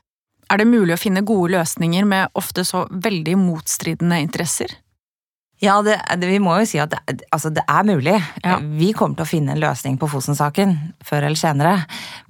[0.49, 4.73] Er det mulig å finne gode løsninger med ofte så veldig motstridende interesser?
[5.59, 8.15] Ja, det, det, vi må jo si at det, altså det er mulig.
[8.45, 8.57] Ja.
[8.63, 11.73] Vi kommer til å finne en løsning på Fosen-saken før eller senere.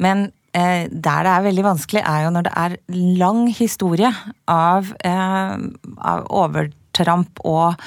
[0.01, 2.77] Men eh, der det er veldig vanskelig, er jo når det er
[3.21, 4.09] lang historie
[4.49, 5.55] av, eh,
[6.01, 7.79] av over tramp, og,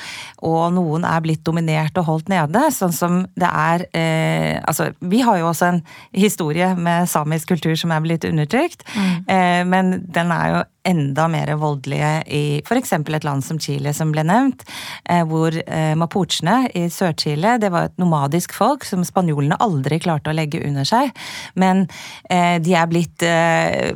[0.43, 2.67] og, noen er blitt dominert og holdt nede.
[2.75, 5.81] Sånn som det er eh, Altså, vi har jo også en
[6.17, 9.15] historie med samisk kultur som er blitt undertrykt, mm.
[9.33, 12.93] eh, men den er jo enda mer voldelige i f.eks.
[12.93, 14.65] et land som Chile, som ble nevnt,
[15.09, 20.33] eh, hvor eh, mapuchene i Sør-Chile det var et nomadisk folk som spanjolene aldri klarte
[20.33, 21.13] å legge under seg.
[21.55, 21.87] Men
[22.31, 23.25] eh, de er blitt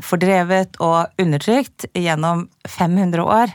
[0.07, 3.53] fordrevet og undertrykt gjennom 500 år.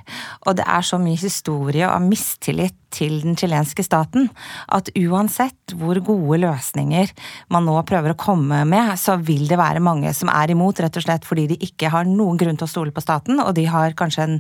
[0.47, 4.29] Og det er så mye historie og mistillit til den chilenske staten
[4.71, 7.11] at uansett hvor gode løsninger
[7.53, 10.99] man nå prøver å komme med, så vil det være mange som er imot, rett
[10.99, 13.65] og slett fordi de ikke har noen grunn til å stole på staten, og de
[13.71, 14.39] har kanskje en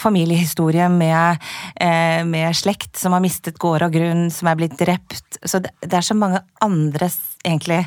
[0.00, 1.42] familiehistorie med,
[1.76, 5.38] eh, med slekt som har mistet gård og grunn, som er blitt drept.
[5.44, 7.10] Så det, det er så mange andre
[7.42, 7.80] egentlig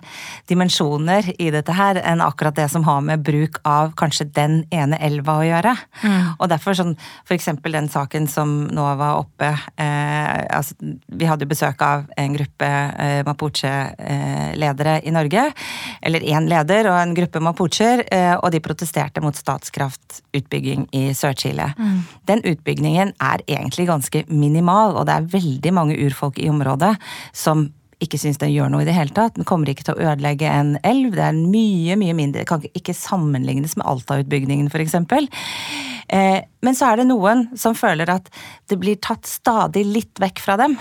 [0.50, 5.00] dimensjoner i dette her enn akkurat det som har med bruk av kanskje den ene
[5.04, 5.76] elva å gjøre.
[6.04, 6.34] Mm.
[6.40, 10.05] Og derfor sånn for eksempel den saken som nå var oppe eh,
[10.50, 10.76] altså,
[11.08, 15.46] Vi hadde jo besøk av en gruppe eh, mapuche-ledere i Norge.
[16.02, 21.72] Eller én leder og en gruppe mapucher, eh, og de protesterte mot Statskraft-utbygging i Sør-Chile.
[21.78, 22.04] Mm.
[22.30, 26.96] Den utbyggingen er egentlig ganske minimal, og det er veldig mange urfolk i området
[27.34, 27.70] som
[28.06, 29.36] ikke syns den gjør noe i det hele tatt.
[29.38, 31.12] Den kommer ikke til å ødelegge en elv.
[31.18, 32.44] Det er mye, mye mindre.
[32.44, 34.96] Det kan ikke sammenlignes med Alta-utbyggingen, f.eks.
[36.14, 38.30] Eh, men så er det noen som føler at
[38.70, 40.78] det blir tatt stadig litt vekk fra dem.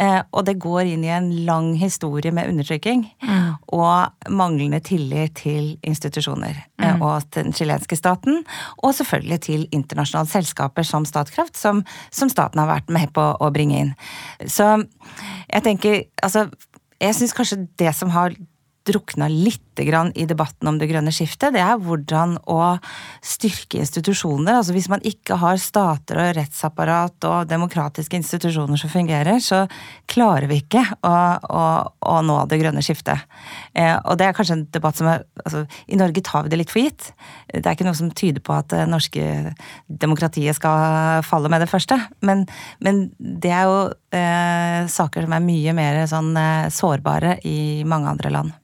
[0.00, 3.50] Eh, og det går inn i en lang historie med undertrykking mm.
[3.76, 6.62] og manglende tillit til institusjoner.
[6.80, 7.04] Eh, mm.
[7.04, 8.42] Og til den chilenske staten,
[8.80, 13.52] og selvfølgelig til internasjonale selskaper som Statkraft, som, som staten har vært med på å
[13.52, 13.94] bringe inn.
[14.48, 14.72] Så
[15.50, 16.48] jeg tenker altså
[17.00, 18.34] jeg syns kanskje det som har
[18.88, 22.76] drukna litt i debatten om det grønne skiftet, det er hvordan å
[23.24, 24.58] styrke institusjoner.
[24.58, 29.62] Altså Hvis man ikke har stater og rettsapparat og demokratiske institusjoner som fungerer, så
[30.10, 31.64] klarer vi ikke å, å,
[32.12, 33.24] å nå det grønne skiftet.
[33.72, 36.60] Eh, og det er kanskje en debatt som er altså, I Norge tar vi det
[36.60, 37.12] litt for gitt.
[37.48, 39.54] Det er ikke noe som tyder på at det norske
[39.88, 41.96] demokratiet skal falle med det første.
[42.20, 42.44] Men,
[42.84, 48.12] men det er jo eh, saker som er mye mer sånn eh, sårbare i mange
[48.12, 48.56] andre land.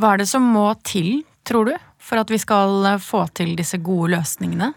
[0.00, 0.04] Mm.
[0.04, 3.80] Hva er det som må til, tror du, for at vi skal få til disse
[3.84, 4.72] gode løsningene?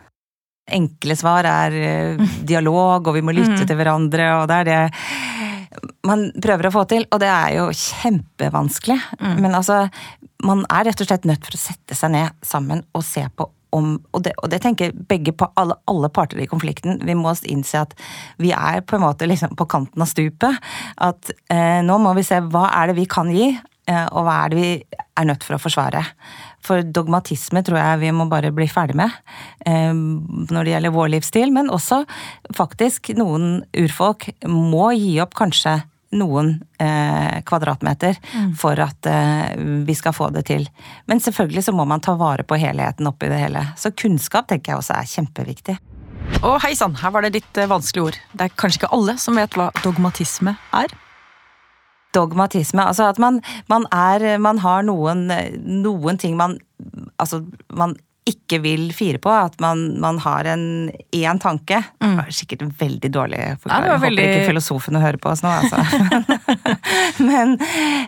[0.74, 3.68] Enkle svar er eh, dialog, og vi må lytte mm.
[3.68, 4.84] til hverandre, og det er det
[6.08, 7.08] man prøver å få til.
[7.10, 9.00] Og det er jo kjempevanskelig.
[9.20, 9.36] Mm.
[9.46, 9.86] Men altså,
[10.46, 13.50] man er rett og slett nødt for å sette seg ned sammen og se på
[13.74, 17.00] om, og, det, og det tenker begge på alle, alle, parter i konflikten.
[17.02, 17.96] Vi må innse at
[18.38, 20.60] vi er på en måte liksom på kanten av stupet.
[21.02, 24.36] At eh, nå må vi se hva er det vi kan gi, eh, og hva
[24.46, 24.68] er det vi
[25.20, 26.04] er nødt for å forsvare.
[26.64, 29.12] For dogmatisme tror jeg vi må bare bli ferdig med
[29.68, 31.52] eh, når det gjelder vår livsstil.
[31.56, 32.04] Men også
[32.56, 35.82] faktisk noen urfolk må gi opp kanskje
[36.14, 38.52] noen eh, kvadratmeter mm.
[38.62, 39.56] for at eh,
[39.88, 40.68] vi skal få det til.
[41.10, 43.66] Men selvfølgelig så må man ta vare på helheten oppi det hele.
[43.78, 45.80] Så kunnskap tenker jeg også er kjempeviktig.
[46.44, 48.20] Å hei sann, her var det litt eh, vanskelige ord.
[48.32, 50.94] Det er kanskje ikke alle som vet hva dogmatisme er?
[52.14, 55.28] Dogmatisme, altså at man, man er Man har noen,
[55.64, 56.60] noen ting man
[57.22, 57.40] Altså,
[57.74, 57.96] man
[58.30, 59.32] ikke vil fire på.
[59.32, 61.82] At man, man har en én tanke.
[62.04, 62.10] Mm.
[62.10, 63.90] Det var sikkert en veldig dårlig forklaring.
[63.90, 64.24] Ja, veldig...
[64.24, 65.84] Håper ikke filosofen hører på oss nå, altså.
[67.30, 67.58] men,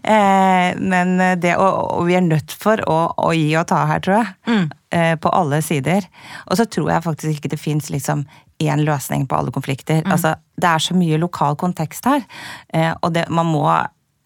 [0.03, 4.03] eh, men det og, og vi er nødt for å, å, gi og ta her,
[4.05, 4.33] tror jeg.
[4.47, 4.65] Mm.
[4.95, 6.07] Eh, på alle sider.
[6.47, 8.23] Og så tror jeg faktisk ikke det fins liksom
[8.63, 9.99] én løsning på alle konflikter.
[10.05, 10.13] Mm.
[10.15, 12.23] Altså, det er så mye lokal kontekst her,
[12.73, 13.67] eh, og det, man må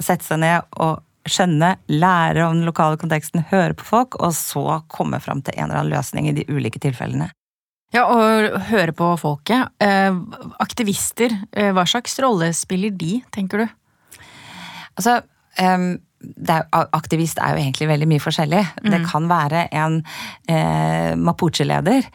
[0.02, 4.80] sette seg ned og skjønne, lære om den lokale konteksten, høre på folk, og så
[4.92, 7.30] komme fram til en eller annen løsning i de ulike tilfellene.
[7.94, 9.72] Ja, og høre på folket.
[9.82, 10.16] Eh,
[10.62, 14.22] aktivister, eh, hva slags rolle spiller de, tenker du?
[14.96, 15.20] Altså,
[15.60, 18.62] um er, aktivist er jo egentlig veldig mye forskjellig.
[18.84, 18.90] Mm.
[18.94, 20.00] Det kan være en
[20.52, 22.08] eh, Mapuche-leder,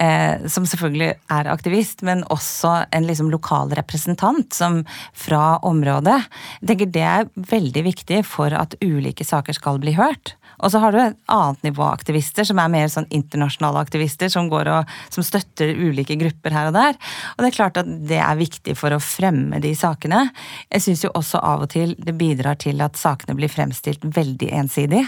[0.00, 6.18] eh, som selvfølgelig er aktivist, men også en liksom, lokal representant som, fra området.
[6.60, 10.36] Jeg tenker Det er veldig viktig for at ulike saker skal bli hørt.
[10.60, 14.50] Og så har du et annet nivå aktivister, som er mer sånn internasjonale aktivister, som
[14.52, 16.98] går og som støtter ulike grupper her og der.
[17.34, 20.26] Og det er klart at det er viktig for å fremme de sakene.
[20.70, 24.50] Jeg syns jo også av og til det bidrar til at sakene blir fremstilt veldig
[24.60, 25.04] ensidig.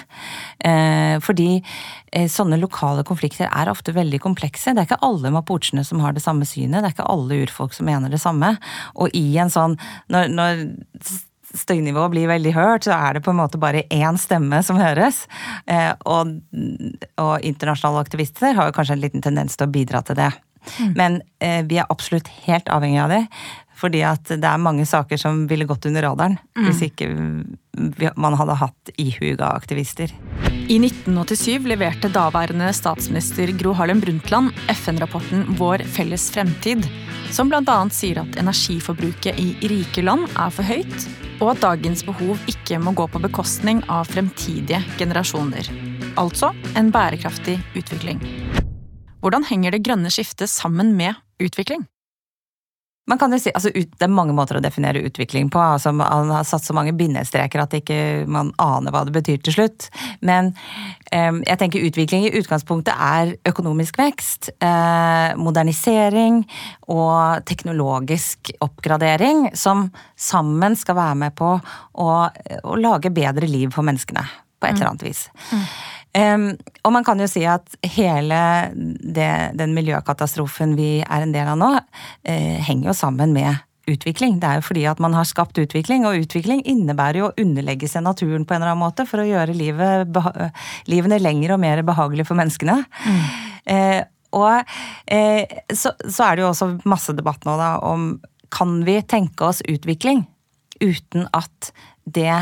[0.65, 4.73] Eh, fordi eh, sånne lokale konflikter er ofte veldig komplekse.
[4.73, 7.77] Det er ikke alle mapuchene som har det samme synet, det er ikke alle urfolk
[7.77, 8.55] som mener det samme.
[8.97, 9.77] Og i en sånn
[10.13, 10.65] når, når
[11.57, 15.25] støynivået blir veldig hørt, så er det på en måte bare én stemme som høres.
[15.67, 16.37] Eh, og,
[17.21, 20.33] og internasjonale aktivister har jo kanskje en liten tendens til å bidra til det.
[20.79, 20.91] Mm.
[20.95, 21.15] Men
[21.67, 23.25] vi er absolutt helt avhengig av det.
[23.83, 26.67] Fordi at det er mange saker som ville gått under radaren mm.
[26.69, 27.09] hvis ikke
[28.21, 30.13] man hadde hatt ihuga aktivister.
[30.71, 36.87] I 1987 leverte daværende statsminister Gro Harlem Brundtland FN-rapporten Vår felles fremtid,
[37.33, 37.77] som bl.a.
[37.91, 41.07] sier at energiforbruket i rike land er for høyt,
[41.41, 45.71] og at dagens behov ikke må gå på bekostning av fremtidige generasjoner.
[46.21, 48.21] Altså en bærekraftig utvikling.
[49.23, 51.87] Hvordan henger det grønne skiftet sammen med utvikling?
[53.11, 55.59] Man kan jo si, altså Det er mange måter å definere utvikling på.
[55.59, 57.97] altså Man har satt så mange bindestreker at ikke
[58.31, 59.89] man aner hva det betyr til slutt.
[60.23, 60.53] Men
[61.11, 66.45] eh, jeg tenker utvikling i utgangspunktet er økonomisk vekst, eh, modernisering
[66.95, 73.83] og teknologisk oppgradering som sammen skal være med på å, å lage bedre liv for
[73.87, 74.23] menneskene
[74.63, 75.27] på et eller annet vis.
[75.51, 75.67] Mm.
[76.13, 76.51] Um,
[76.85, 78.39] og man kan jo si at hele
[78.75, 84.37] det, den miljøkatastrofen vi er en del av nå, uh, henger jo sammen med utvikling.
[84.43, 87.89] Det er jo fordi at man har skapt utvikling, og utvikling innebærer jo å underlegge
[87.91, 90.21] seg naturen på en eller annen måte for å gjøre livet,
[90.93, 92.83] livene lengre og mer behagelig for menneskene.
[93.07, 93.23] Mm.
[93.73, 94.03] Uh,
[94.37, 94.75] og
[95.17, 98.15] uh, så, så, er det jo også masse debatt nå da om
[98.53, 100.27] kan vi tenke oss utvikling
[100.83, 101.73] uten at
[102.05, 102.35] det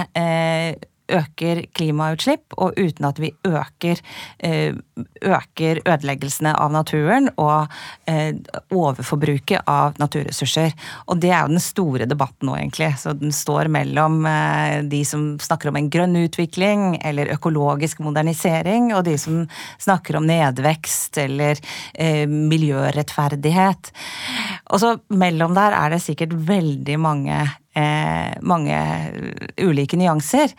[1.10, 4.00] øker klimautslipp, og uten at vi øker,
[4.38, 4.74] eh,
[5.22, 7.70] øker ødeleggelsene av naturen og
[8.10, 8.34] eh,
[8.70, 10.74] overforbruket av naturressurser.
[11.08, 12.92] Og det er jo den store debatten nå, egentlig.
[13.00, 18.92] Så den står mellom eh, de som snakker om en grønn utvikling eller økologisk modernisering,
[18.96, 19.42] og de som
[19.80, 21.58] snakker om nedvekst eller
[22.30, 23.90] miljørettferdighet.
[24.70, 27.40] Og så mellom der er det sikkert veldig mange
[27.76, 28.78] eh, mange
[29.60, 30.54] ulike nyanser.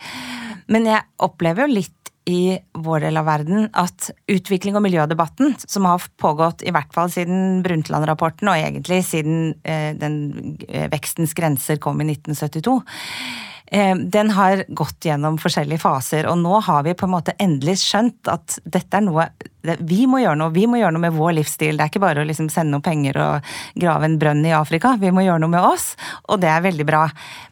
[0.72, 5.88] Men jeg opplever jo litt i vår del av verden at utvikling- og miljødebatten, som
[5.90, 11.80] har pågått i hvert fall siden Brundtland-rapporten, og egentlig siden eh, den eh, vekstens grenser
[11.82, 17.06] kom i 1972, eh, den har gått gjennom forskjellige faser, og nå har vi på
[17.08, 19.30] en måte endelig skjønt at dette er noe
[19.62, 21.76] vi må gjøre noe vi må gjøre noe med vår livsstil.
[21.78, 24.96] Det er ikke bare å liksom sende noen penger og grave en brønn i Afrika.
[25.00, 25.92] Vi må gjøre noe med oss,
[26.26, 27.04] og det er veldig bra.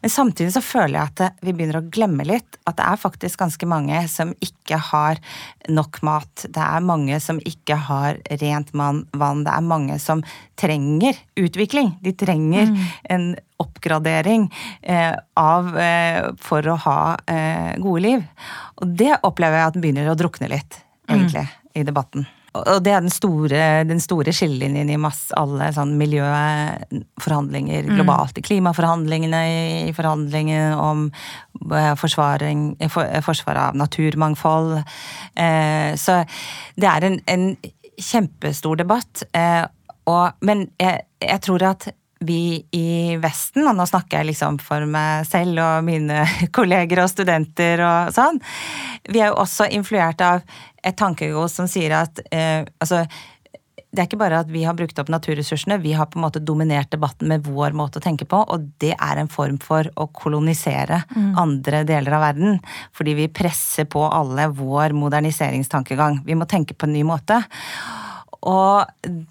[0.03, 3.39] Men samtidig så føler jeg at vi begynner å glemme litt at det er faktisk
[3.41, 5.21] ganske mange som ikke har
[5.71, 6.47] nok mat.
[6.49, 9.05] Det er mange som ikke har rent vann.
[9.45, 10.25] Det er mange som
[10.59, 11.95] trenger utvikling.
[12.03, 12.81] De trenger mm.
[13.15, 13.31] en
[13.61, 14.49] oppgradering
[14.81, 18.27] eh, av, eh, for å ha eh, gode liv.
[18.81, 21.15] Og det opplever jeg at begynner å drukne litt, mm.
[21.15, 21.47] egentlig.
[21.47, 22.25] Mm i debatten.
[22.51, 27.93] Og det er den store, den store skillelinjen i masse, alle sånn miljøforhandlinger mm.
[27.95, 28.41] globalt.
[28.41, 29.41] I klimaforhandlingene,
[29.87, 31.05] i forhandlingene om
[32.01, 34.81] forsvaring, for, forsvar av naturmangfold.
[35.39, 36.19] Eh, så
[36.75, 37.47] det er en, en
[37.95, 39.23] kjempestor debatt.
[39.31, 39.63] Eh,
[40.11, 41.87] og, men jeg, jeg tror at
[42.21, 46.23] vi i Vesten, og nå snakker jeg liksom for meg selv og mine
[46.57, 48.39] kolleger og studenter og sånn,
[49.09, 50.45] vi er jo også influert av
[50.81, 53.05] et tankegods som sier at eh, altså
[53.91, 56.39] det er ikke bare at vi har brukt opp naturressursene, vi har på en måte
[56.39, 60.07] dominert debatten med vår måte å tenke på, og det er en form for å
[60.15, 61.33] kolonisere mm.
[61.39, 62.61] andre deler av verden.
[62.95, 66.21] Fordi vi presser på alle vår moderniseringstankegang.
[66.23, 67.41] Vi må tenke på en ny måte.
[68.41, 68.87] Og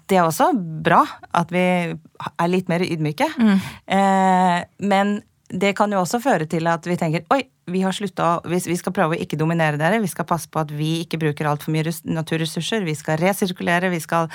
[0.07, 1.01] det er også bra
[1.35, 3.27] at vi er litt mer ydmyke.
[3.35, 3.57] Mm.
[3.97, 4.57] Eh,
[4.87, 5.19] men
[5.51, 7.41] det kan jo også føre til at vi tenker oi,
[7.71, 10.71] vi har slutta Vi skal prøve å ikke dominere dere, vi skal passe på at
[10.73, 14.31] vi ikke bruker altfor mye naturressurser, vi skal resirkulere, vi skal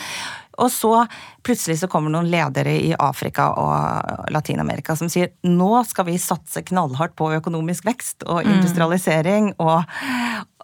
[0.60, 0.92] Og så
[1.44, 6.64] plutselig så kommer noen ledere i Afrika og Latin-Amerika som sier nå skal vi satse
[6.68, 8.52] knallhardt på økonomisk vekst og mm.
[8.58, 9.84] industrialisering og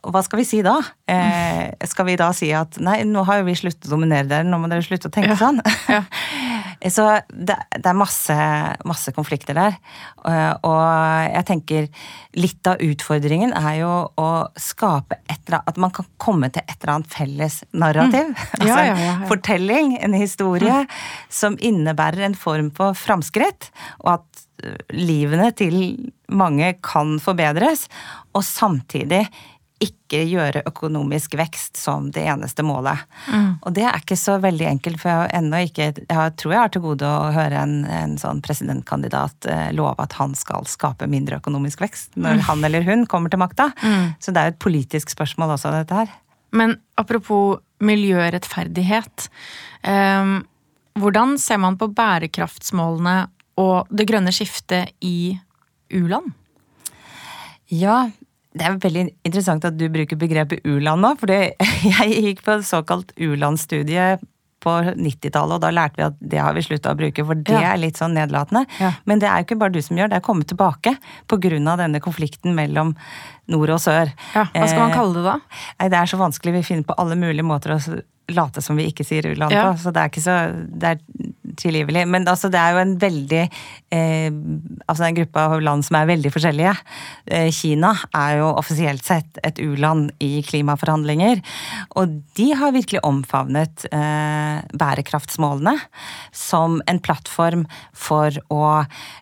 [0.03, 0.79] hva skal vi si da?
[1.07, 4.47] Eh, skal vi da si at nei, nå har jo vi sluttet å dominere dere,
[4.49, 5.41] nå må dere slutte å tenke ja.
[5.41, 5.63] sånn?
[5.93, 6.05] Ja.
[6.91, 8.35] Så det, det er masse,
[8.89, 9.77] masse, konflikter der.
[10.27, 10.81] Eh, og
[11.29, 11.89] jeg tenker
[12.35, 16.65] litt av utfordringen er jo å skape et eller annet At man kan komme til
[16.65, 18.33] et eller annet felles narrativ.
[18.33, 18.43] Mm.
[18.59, 20.97] altså ja, ja, en fortelling, en historie, mm.
[21.31, 23.71] som innebærer en form for framskritt.
[24.03, 25.79] Og at eh, livene til
[26.33, 27.87] mange kan forbedres.
[28.35, 29.27] Og samtidig
[29.83, 33.01] ikke gjøre økonomisk vekst som det eneste målet.
[33.27, 33.49] Mm.
[33.61, 36.73] Og det er ikke så veldig enkelt, for jeg ennå ikke Jeg tror jeg har
[36.73, 41.41] til gode å høre en, en sånn presidentkandidat eh, love at han skal skape mindre
[41.43, 42.45] økonomisk vekst når mm.
[42.49, 43.71] han eller hun kommer til makta.
[43.83, 44.15] Mm.
[44.23, 46.15] Så det er jo et politisk spørsmål også, dette her.
[46.53, 49.29] Men apropos miljørettferdighet.
[49.83, 50.35] Eh,
[51.01, 53.17] hvordan ser man på bærekraftsmålene
[53.63, 55.35] og det grønne skiftet i
[55.93, 56.33] u-land?
[57.73, 58.11] Ja,
[58.53, 63.15] det er veldig interessant at du bruker begrepet u-land nå, for jeg gikk på såkalt
[63.17, 64.19] u-landsstudie
[64.63, 67.57] på 90-tallet, og da lærte vi at det har vi slutta å bruke, for det
[67.57, 67.73] ja.
[67.73, 68.65] er litt sånn nedlatende.
[68.79, 68.93] Ja.
[69.11, 70.95] Men det er jo ikke bare du som gjør, det er kommet tilbake
[71.31, 71.77] pga.
[71.81, 72.95] denne konflikten mellom
[73.51, 74.13] nord og sør.
[74.37, 75.37] Ja, Hva skal man kalle det da?
[75.79, 76.55] Eh, det er så vanskelig.
[76.61, 77.81] Vi finner på alle mulige måter å
[78.31, 79.69] late som vi ikke sier u-land på.
[79.83, 80.37] Så det er ikke så
[80.83, 82.05] Det er tilgivelig.
[82.09, 84.29] Men altså, det er jo en veldig eh,
[84.89, 86.75] Altså en gruppe av land som er veldig forskjellige.
[87.27, 91.43] Eh, Kina er jo offisielt sett et u-land i klimaforhandlinger.
[92.01, 95.77] Og de har virkelig omfavnet eh, bærekraftsmålene
[96.37, 98.65] som en plattform for å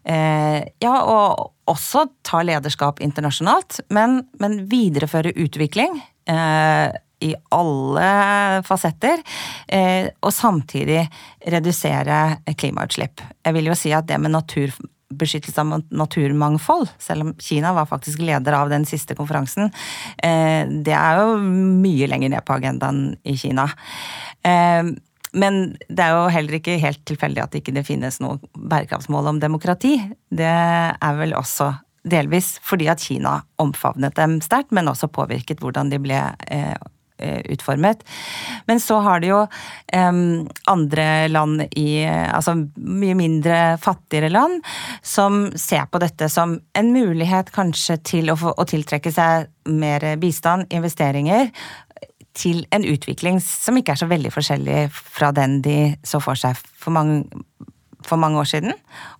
[0.04, 6.00] eh, Ja, og også ta lederskap internasjonalt, men, men videreføre utvikling.
[6.30, 6.90] Eh,
[7.20, 9.20] i alle fasetter,
[9.68, 11.02] eh, og samtidig
[11.52, 13.20] redusere klimautslipp.
[13.44, 18.22] Jeg vil jo si at det med naturbeskyttelse av naturmangfold, selv om Kina var faktisk
[18.24, 19.70] leder av den siste konferansen,
[20.22, 23.68] eh, det er jo mye lenger ned på agendaen i Kina.
[24.42, 24.82] Eh,
[25.30, 29.38] men det er jo heller ikke helt tilfeldig at det ikke finnes noe bærekraftsmål om
[29.42, 29.94] demokrati.
[30.26, 31.68] Det er vel også
[32.02, 36.18] delvis fordi at Kina omfavnet dem sterkt, men også påvirket hvordan de ble
[37.20, 38.02] utformet.
[38.66, 39.40] Men så har det jo
[40.70, 44.60] andre land i Altså mye mindre fattigere land
[45.02, 50.06] som ser på dette som en mulighet kanskje til å, få, å tiltrekke seg mer
[50.22, 51.50] bistand, investeringer,
[52.36, 56.58] til en utvikling som ikke er så veldig forskjellig fra den de så for seg
[56.58, 57.24] for mange
[58.06, 58.74] for mange år siden.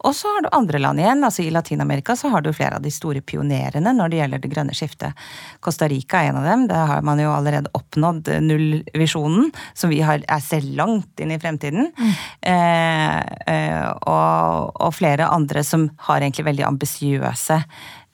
[0.07, 1.25] Og så har du andre land igjen.
[1.25, 4.53] altså I Latin-Amerika så har du flere av de store pionerene når det gjelder det
[4.53, 5.27] grønne skiftet.
[5.61, 6.67] Costa Rica er en av dem.
[6.71, 11.41] Der har man jo allerede oppnådd nullvisjonen, som vi har, er ser langt inn i
[11.41, 11.91] fremtiden.
[11.97, 12.13] Mm.
[12.53, 13.19] Eh,
[13.55, 17.61] eh, og, og, flere andre som har egentlig veldig ambisiøse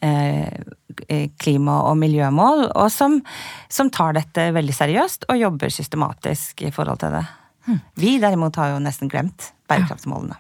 [0.04, 3.20] eh, klima- og miljømål, og som,
[3.68, 7.26] som tar dette veldig seriøst og jobber systematisk i forhold til det.
[7.66, 7.78] Mm.
[7.98, 10.38] Vi derimot har jo nesten glemt bærekraftsmålene.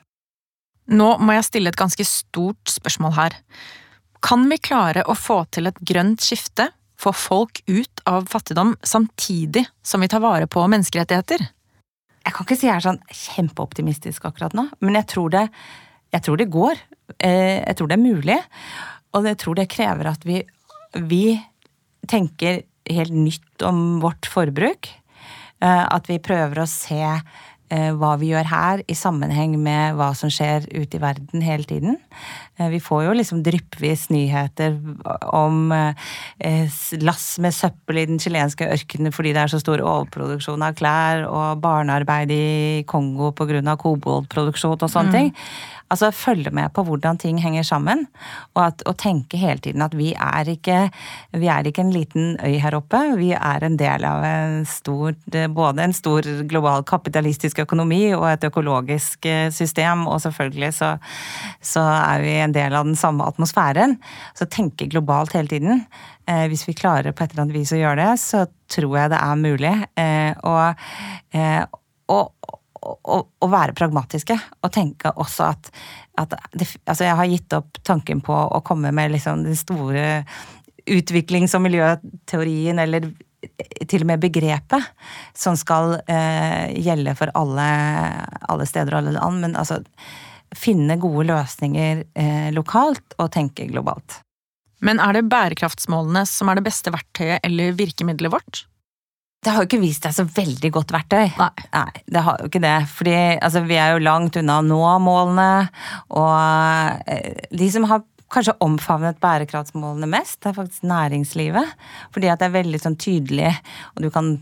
[0.86, 3.36] Nå må jeg stille et ganske stort spørsmål her.
[4.24, 9.66] Kan vi klare å få til et grønt skifte, få folk ut av fattigdom, samtidig
[9.84, 11.42] som vi tar vare på menneskerettigheter?
[12.26, 15.44] Jeg kan ikke si jeg er sånn kjempeoptimistisk akkurat nå, men jeg tror det,
[16.14, 16.80] jeg tror det går.
[17.18, 18.38] Eh, jeg tror det er mulig,
[19.14, 20.40] og jeg tror det krever at vi,
[21.06, 21.36] vi
[22.10, 24.90] tenker helt nytt om vårt forbruk.
[25.62, 27.00] Eh, at vi prøver å se
[27.70, 31.96] hva vi gjør her, i sammenheng med hva som skjer ute i verden hele tiden.
[32.58, 34.76] Eh, vi får jo liksom dryppvis nyheter
[35.36, 40.64] om eh, lass med søppel i den chilenske ørkenen fordi det er så stor overproduksjon
[40.64, 43.76] av klær, og barnearbeid i Kongo pga.
[43.76, 45.16] koboltproduksjon og sånne mm.
[45.16, 45.32] ting.
[45.92, 48.06] Altså følge med på hvordan ting henger sammen,
[48.56, 50.78] og, at, og tenke hele tiden at vi er, ikke,
[51.38, 52.98] vi er ikke en liten øy her oppe.
[53.20, 55.14] Vi er en del av en stor,
[55.54, 60.90] både en stor global kapitalistisk økonomi og et økologisk eh, system, og selvfølgelig så,
[61.62, 63.98] så er vi en del av den samme atmosfæren.
[64.34, 65.86] Så tenke globalt hele tiden.
[66.26, 69.14] Eh, hvis vi klarer på et eller annet vis å gjøre det, så tror jeg
[69.14, 69.74] det er mulig.
[70.02, 70.88] Eh, og,
[72.10, 72.55] og,
[72.86, 75.70] å, å, være pragmatiske og tenke også at,
[76.20, 80.24] at det, Altså, jeg har gitt opp tanken på å komme med liksom den store
[80.86, 83.10] utviklings- og miljøteorien, eller
[83.86, 84.86] til og med begrepet,
[85.36, 87.66] som skal eh, gjelde for alle,
[88.48, 89.42] alle, steder og alle land.
[89.44, 89.80] Men altså,
[90.56, 94.20] finne gode løsninger eh, lokalt og tenke globalt.
[94.84, 98.66] Men er det bærekraftsmålene som er det beste verktøyet eller virkemidlet vårt?
[99.46, 101.28] Det har jo ikke vist seg så veldig godt verktøy.
[101.38, 101.66] Nei.
[101.70, 102.74] Nei det har jo ikke det.
[102.90, 105.50] Fordi altså, vi er jo langt unna å nå målene.
[106.18, 108.02] Og eh, de som har
[108.32, 111.74] kanskje omfavnet bærekraftsmålene mest, det er faktisk næringslivet.
[112.14, 113.52] Fordi at det er veldig sånn tydelig,
[113.94, 114.32] og du kan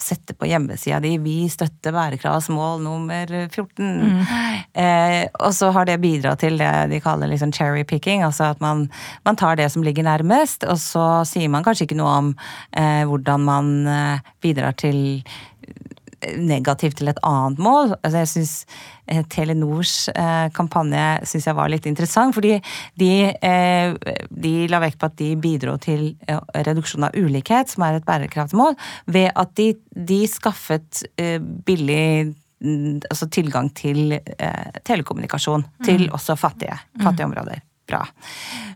[0.00, 4.02] sette på hjemmesida di 'Vi støtter bærekraftsmål nummer 14'.
[4.02, 4.26] Mm.
[4.74, 8.60] Eh, og så har det bidratt til det de kaller liksom cherry picking, altså at
[8.60, 8.90] man,
[9.24, 12.34] man, tar det som ligger nærmest, og så sier man kanskje ikke noe om
[12.76, 15.22] eh, hvordan man eh, bidrar til
[16.38, 17.94] negativt til et annet mål.
[18.00, 18.52] Altså jeg synes
[19.06, 22.58] eh, Telenors eh, kampanje synes jeg var litt interessant, fordi
[23.00, 23.96] de, eh,
[24.30, 26.12] de, la vekt på at de bidro til
[26.68, 29.72] reduksjon av ulikhet, som er et bærekraftig mål, ved at de,
[30.12, 34.18] de skaffet eh, billig mm, altså tilgang til
[34.86, 36.16] telekommunikasjon til mm.
[36.16, 37.30] også fattige, fattige mm.
[37.32, 38.02] områder bra.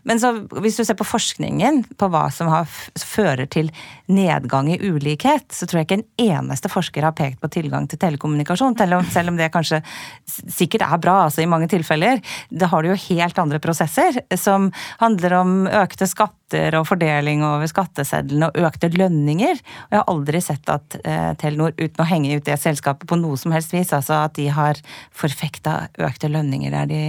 [0.07, 3.71] Men så, hvis du ser på forskningen på hva som har, fører til
[4.11, 7.99] nedgang i ulikhet, så tror jeg ikke en eneste forsker har pekt på tilgang til
[8.01, 9.81] telekommunikasjon, selv om, det kanskje
[10.27, 12.21] sikkert er bra altså i mange tilfeller.
[12.49, 17.67] Da har du jo helt andre prosesser som handler om økte skatter og fordeling over
[17.69, 19.59] skatteseddelen og økte lønninger.
[19.59, 23.19] Og jeg har aldri sett at eh, Telenor, uten å henge ut det selskapet på
[23.19, 24.79] noe som helst vis, altså at de har
[25.15, 27.01] forfekta økte lønninger der de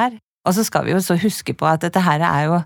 [0.00, 0.16] er.
[0.46, 2.60] Og så skal vi jo så huske på at dette her er jo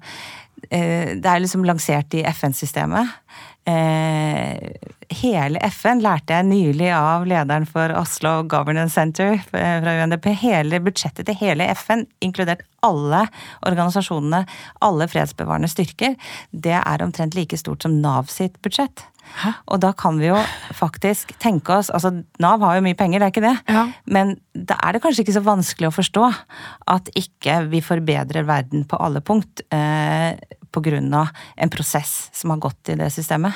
[0.71, 3.17] eh, Det er liksom lansert i FN-systemet.
[3.69, 4.57] Eh,
[5.21, 10.31] hele FN lærte jeg nylig av lederen for Oslo Governance Center fra UNDP.
[10.43, 13.27] Hele budsjettet til hele FN, inkludert alle
[13.69, 14.45] organisasjonene,
[14.87, 16.17] alle fredsbevarende styrker,
[16.51, 19.05] det er omtrent like stort som Nav sitt budsjett.
[19.41, 19.53] Hæ?
[19.73, 20.39] Og da kan vi jo
[20.77, 22.13] faktisk tenke oss altså
[22.43, 23.57] Nav har jo mye penger, det er ikke det.
[23.71, 23.87] Ja.
[24.11, 26.31] Men da er det kanskje ikke så vanskelig å forstå
[26.95, 30.39] at ikke vi forbedrer verden på alle punkt eh,
[30.71, 31.27] pga.
[31.57, 33.53] en prosess som har gått i det systemet.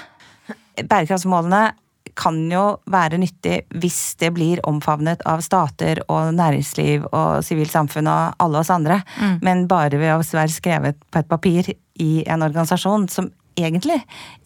[0.75, 1.73] Bærekraftsmålene
[2.19, 8.11] kan jo være nyttig hvis det blir omfavnet av stater og næringsliv og sivilt samfunn
[8.11, 9.39] og alle oss andre, mm.
[9.43, 11.73] men bare ved å være skrevet på et papir
[12.03, 13.99] i en organisasjon som egentlig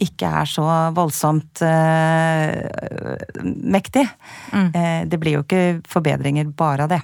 [0.03, 2.59] ikke er så voldsomt uh,
[3.45, 4.05] mektig.
[4.53, 4.69] Mm.
[4.75, 7.01] Uh, det blir jo ikke forbedringer bare av det.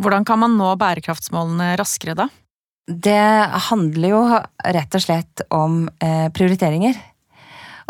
[0.00, 2.28] Hvordan kan man nå bærekraftsmålene raskere, da?
[2.90, 3.20] Det
[3.70, 4.22] handler jo
[4.76, 6.98] rett og slett om uh, prioriteringer.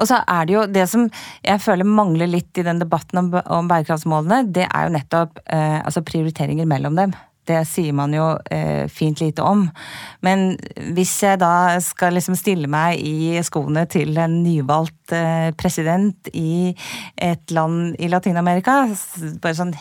[0.01, 1.09] Og så er det jo det som
[1.45, 6.01] jeg føler mangler litt i den debatten om, om bærekraftsmålene, det er jo nettopp altså
[6.09, 7.13] prioriteringer mellom dem
[7.49, 9.65] det sier man jo eh, fint lite om.
[10.25, 10.55] Men
[10.97, 16.75] hvis jeg da skal liksom stille meg i skoene til en nyvalgt eh, president i
[17.17, 18.83] et land i Latin-Amerika,
[19.43, 19.75] bare sånn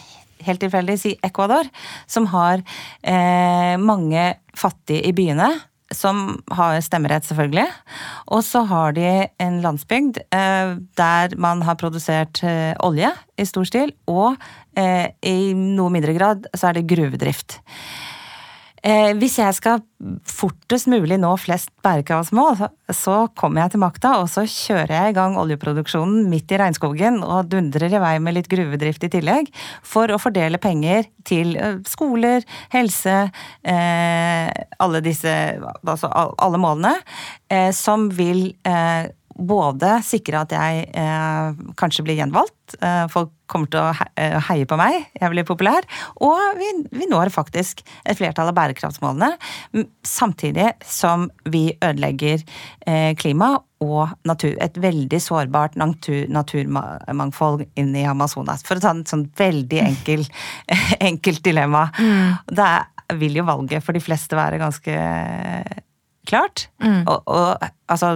[0.46, 1.68] helt tilfeldig si Ecuador,
[2.08, 2.64] som har
[3.04, 5.52] eh, mange fattige i byene
[5.96, 7.66] som har stemmerett, selvfølgelig.
[8.34, 9.10] Og så har de
[9.42, 14.38] en landsbygd eh, der man har produsert eh, olje i stor stil, og
[14.78, 17.58] I noe mindre grad så er det gruvedrift.
[18.80, 19.82] Eh, hvis jeg skal
[20.28, 22.62] fortest mulig nå flest bærekraftsmål,
[22.96, 27.20] så kommer jeg til makta, og så kjører jeg i gang oljeproduksjonen midt i regnskogen
[27.26, 29.52] og dundrer i vei med litt gruvedrift i tillegg,
[29.84, 33.18] for å fordele penger til eh, skoler, helse,
[33.70, 35.32] alle disse
[35.90, 36.92] Altså alle målene,
[37.76, 38.54] som vil
[39.40, 44.68] både sikre at jeg eh, kanskje blir gjenvalgt, eh, folk kommer til å eh, heie
[44.70, 45.86] på meg, jeg blir populær,
[46.22, 49.32] og vi, vi når faktisk et flertall av bærekraftsmålene,
[50.06, 52.44] samtidig som vi ødelegger
[52.86, 58.66] eh, klima og natur, et veldig sårbart natur, naturmangfold inn i Amazonas.
[58.68, 60.26] For å ta et sånn veldig enkel,
[61.10, 61.88] enkelt dilemma.
[61.98, 62.40] Mm.
[62.60, 62.72] Da
[63.18, 64.98] vil jo valget for de fleste være ganske
[66.30, 66.68] klart.
[66.84, 67.02] Mm.
[67.10, 68.12] Og, og, altså,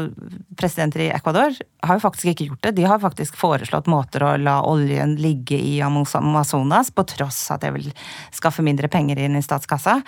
[0.60, 2.74] presidenter i Ecuador har jo faktisk ikke gjort det.
[2.78, 7.74] De har faktisk foreslått måter å la oljen ligge i Amazonas, på tross at det
[7.76, 7.90] vil
[8.36, 10.00] skaffe mindre penger inn i statskassa.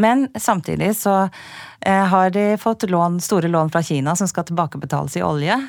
[0.00, 5.18] Men samtidig så eh, har de fått lån, store lån fra Kina som skal tilbakebetales
[5.20, 5.60] i olje.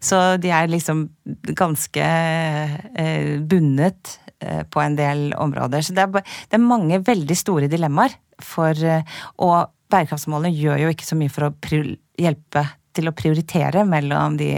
[0.00, 1.06] Så de er liksom
[1.58, 5.82] ganske eh, bundet eh, på en del områder.
[5.82, 10.92] Så det er, det er mange veldig store dilemmaer for å eh, bærekraftsmålene gjør jo
[10.92, 11.54] ikke så mye for å
[12.18, 12.64] hjelpe
[12.98, 14.50] til å prioritere mellom de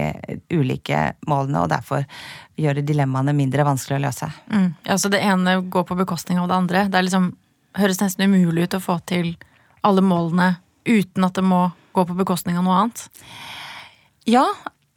[0.54, 2.06] ulike målene, og derfor
[2.60, 4.30] gjøre dilemmaene mindre vanskelig å løse.
[4.52, 4.70] Mm.
[4.86, 6.84] Ja, så det ene går på bekostning av det andre.
[6.92, 7.30] Det liksom,
[7.78, 9.34] høres nesten umulig ut å få til
[9.86, 10.54] alle målene
[10.88, 11.66] uten at det må
[11.96, 13.04] gå på bekostning av noe annet.
[14.28, 14.46] Ja,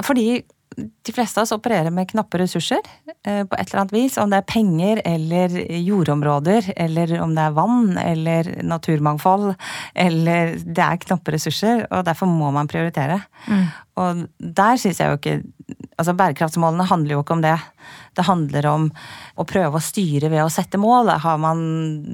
[0.04, 0.44] fordi
[0.78, 2.82] de fleste av oss opererer med knappe ressurser
[3.26, 4.18] eh, på et eller annet vis.
[4.22, 9.54] Om det er penger eller jordområder, eller om det er vann eller naturmangfold.
[10.06, 13.22] Eller det er knappe ressurser, og derfor må man prioritere.
[13.48, 13.66] Mm.
[14.04, 15.42] Og der syns jeg jo ikke
[15.94, 17.54] Altså bærekraftsmålene handler jo ikke om det.
[18.18, 18.88] Det handler om
[19.40, 21.62] å prøve å styre ved å sette mål, har man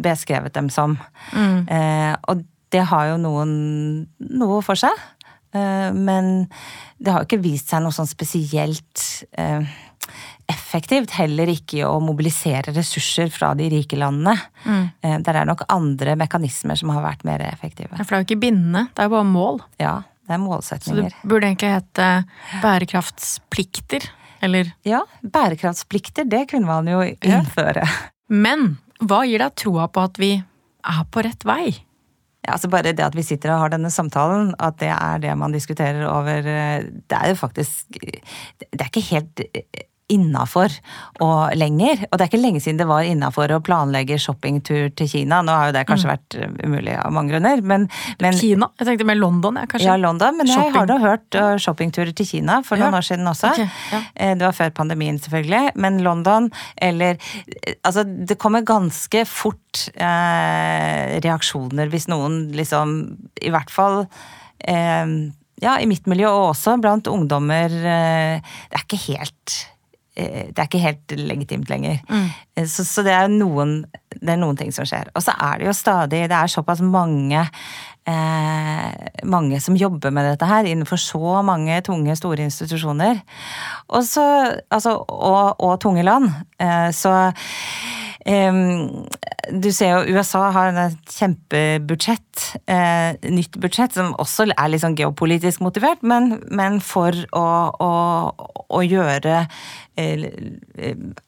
[0.04, 0.98] beskrevet dem som.
[1.34, 1.64] Mm.
[1.66, 2.44] Eh, og
[2.74, 3.54] det har jo noen
[4.20, 4.94] noe for seg.
[5.56, 6.48] Eh, men
[6.98, 9.66] det har ikke vist seg noe sånn spesielt eh,
[10.50, 11.16] effektivt.
[11.18, 14.36] Heller ikke å mobilisere ressurser fra de rike landene.
[14.66, 14.86] Mm.
[15.02, 17.92] Eh, der er nok andre mekanismer som har vært mer effektive.
[17.98, 19.60] for det er jo ikke bindende, det er jo bare mål.
[19.82, 19.96] Ja,
[20.30, 21.10] det er målsetninger.
[21.10, 22.10] Så det burde egentlig hete
[22.62, 24.10] bærekraftsplikter,
[24.46, 24.72] eller?
[24.88, 27.84] Ja, bærekraftsplikter, det kunne man jo innføre.
[27.86, 28.14] Ja.
[28.30, 31.74] Men hva gir deg troa på at vi er på rett vei?
[32.54, 35.56] Altså Bare det at vi sitter og har denne samtalen, at det er det man
[35.56, 39.44] diskuterer over eh, Det er jo faktisk Det er ikke helt
[40.10, 40.74] innafor
[41.24, 42.06] og lenger.
[42.10, 45.42] Og det er ikke lenge siden det var innafor å planlegge shoppingtur til Kina.
[45.46, 46.14] Nå har jo det kanskje mm.
[46.14, 47.88] vært uh, umulig av mange grunner, men,
[48.22, 48.72] men, Kina?
[48.80, 49.90] Jeg tenkte mer London, jeg, kanskje?
[49.92, 50.72] Ja, London, men Shopping.
[50.72, 53.02] jeg har da hørt uh, shoppingturer til Kina for noen ja.
[53.02, 53.54] år siden også.
[53.54, 54.02] Okay, ja.
[54.16, 55.76] Eh, det var før pandemien, selvfølgelig.
[55.80, 56.52] Men London,
[56.82, 57.20] eller
[57.86, 62.96] Altså, det kommer ganske fort eh, reaksjoner hvis noen liksom
[63.44, 64.02] I hvert fall
[64.60, 65.12] eh,
[65.60, 67.74] ja, i mitt miljø og også blant ungdommer.
[67.74, 69.79] Det er ikke helt Eh,
[70.50, 72.00] det er ikke helt legitimt lenger.
[72.10, 72.28] Mm.
[72.56, 73.82] Eh, så, så, det, er noen,
[74.16, 75.12] det er noen ting som skjer.
[75.16, 77.46] Og så er det jo stadig Det er såpass mange
[78.10, 83.22] eh, mange som jobber med dette her innenfor så mange tunge, store institusjoner.
[83.90, 84.26] Og, så,
[84.70, 86.32] altså, og, og tunge land.
[86.60, 87.16] Eh, så
[88.26, 94.98] du ser jo USA har et kjempebudsjett, eh, nytt budsjett, som også er litt sånn
[95.00, 97.46] geopolitisk motivert, men, men for å,
[97.80, 97.92] å,
[98.68, 99.46] å gjøre
[99.96, 100.28] eh,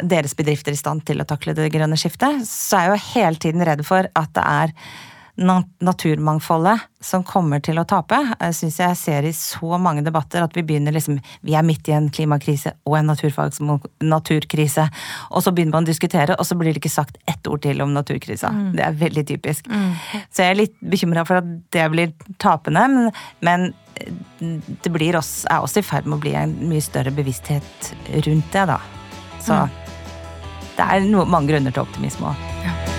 [0.03, 3.43] deres bedrifter i stand til å takle det grønne skiftet, så er jeg jo hele
[3.47, 4.75] tiden redd for at det er
[5.35, 8.17] naturmangfoldet som kommer til å tape.
[8.35, 11.87] Jeg syns jeg ser i så mange debatter at vi begynner liksom Vi er midt
[11.89, 14.87] i en klimakrise og en naturkrise.
[15.31, 17.81] Og så begynner man å diskutere, og så blir det ikke sagt ett ord til
[17.81, 18.51] om naturkrisa.
[18.53, 18.71] Mm.
[18.77, 19.67] Det er veldig typisk.
[19.67, 19.93] Mm.
[20.29, 23.11] Så jeg er litt bekymra for at det blir tapende, men,
[23.41, 23.71] men
[24.83, 27.93] det blir også, er også i ferd med å bli en mye større bevissthet
[28.27, 28.79] rundt det, da.
[29.41, 29.77] Så mm.
[30.77, 32.49] det er no, mange grunner til optimisme òg.
[32.65, 32.90] Ja.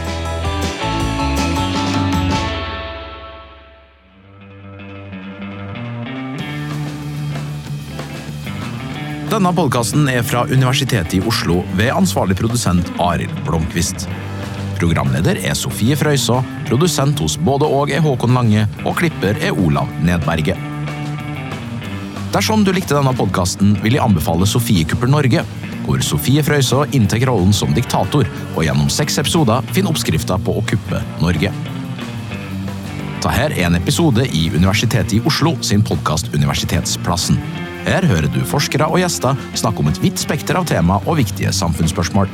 [9.33, 14.05] Denne podkasten er fra Universitetet i Oslo ved ansvarlig produsent Arild Blomkvist.
[14.77, 19.89] Programleder er Sofie Frøysaa, produsent hos både og er Håkon Lange, og klipper er Olav
[20.05, 20.61] Nedberget.
[22.37, 25.47] Dersom du likte denne podkasten, vil jeg anbefale Sofiekuppel Norge,
[25.87, 30.67] hvor Sofie Frøysaa inntar rollen som diktator, og gjennom seks episoder finner oppskrifter på å
[30.69, 31.57] kuppe Norge.
[33.23, 37.41] Dette er en episode i Universitetet i Oslo sin podkast Universitetsplassen.
[37.83, 41.51] Her hører du forskere og gjester snakke om et vidt spekter av tema og viktige
[41.57, 42.31] samfunnsspørsmål.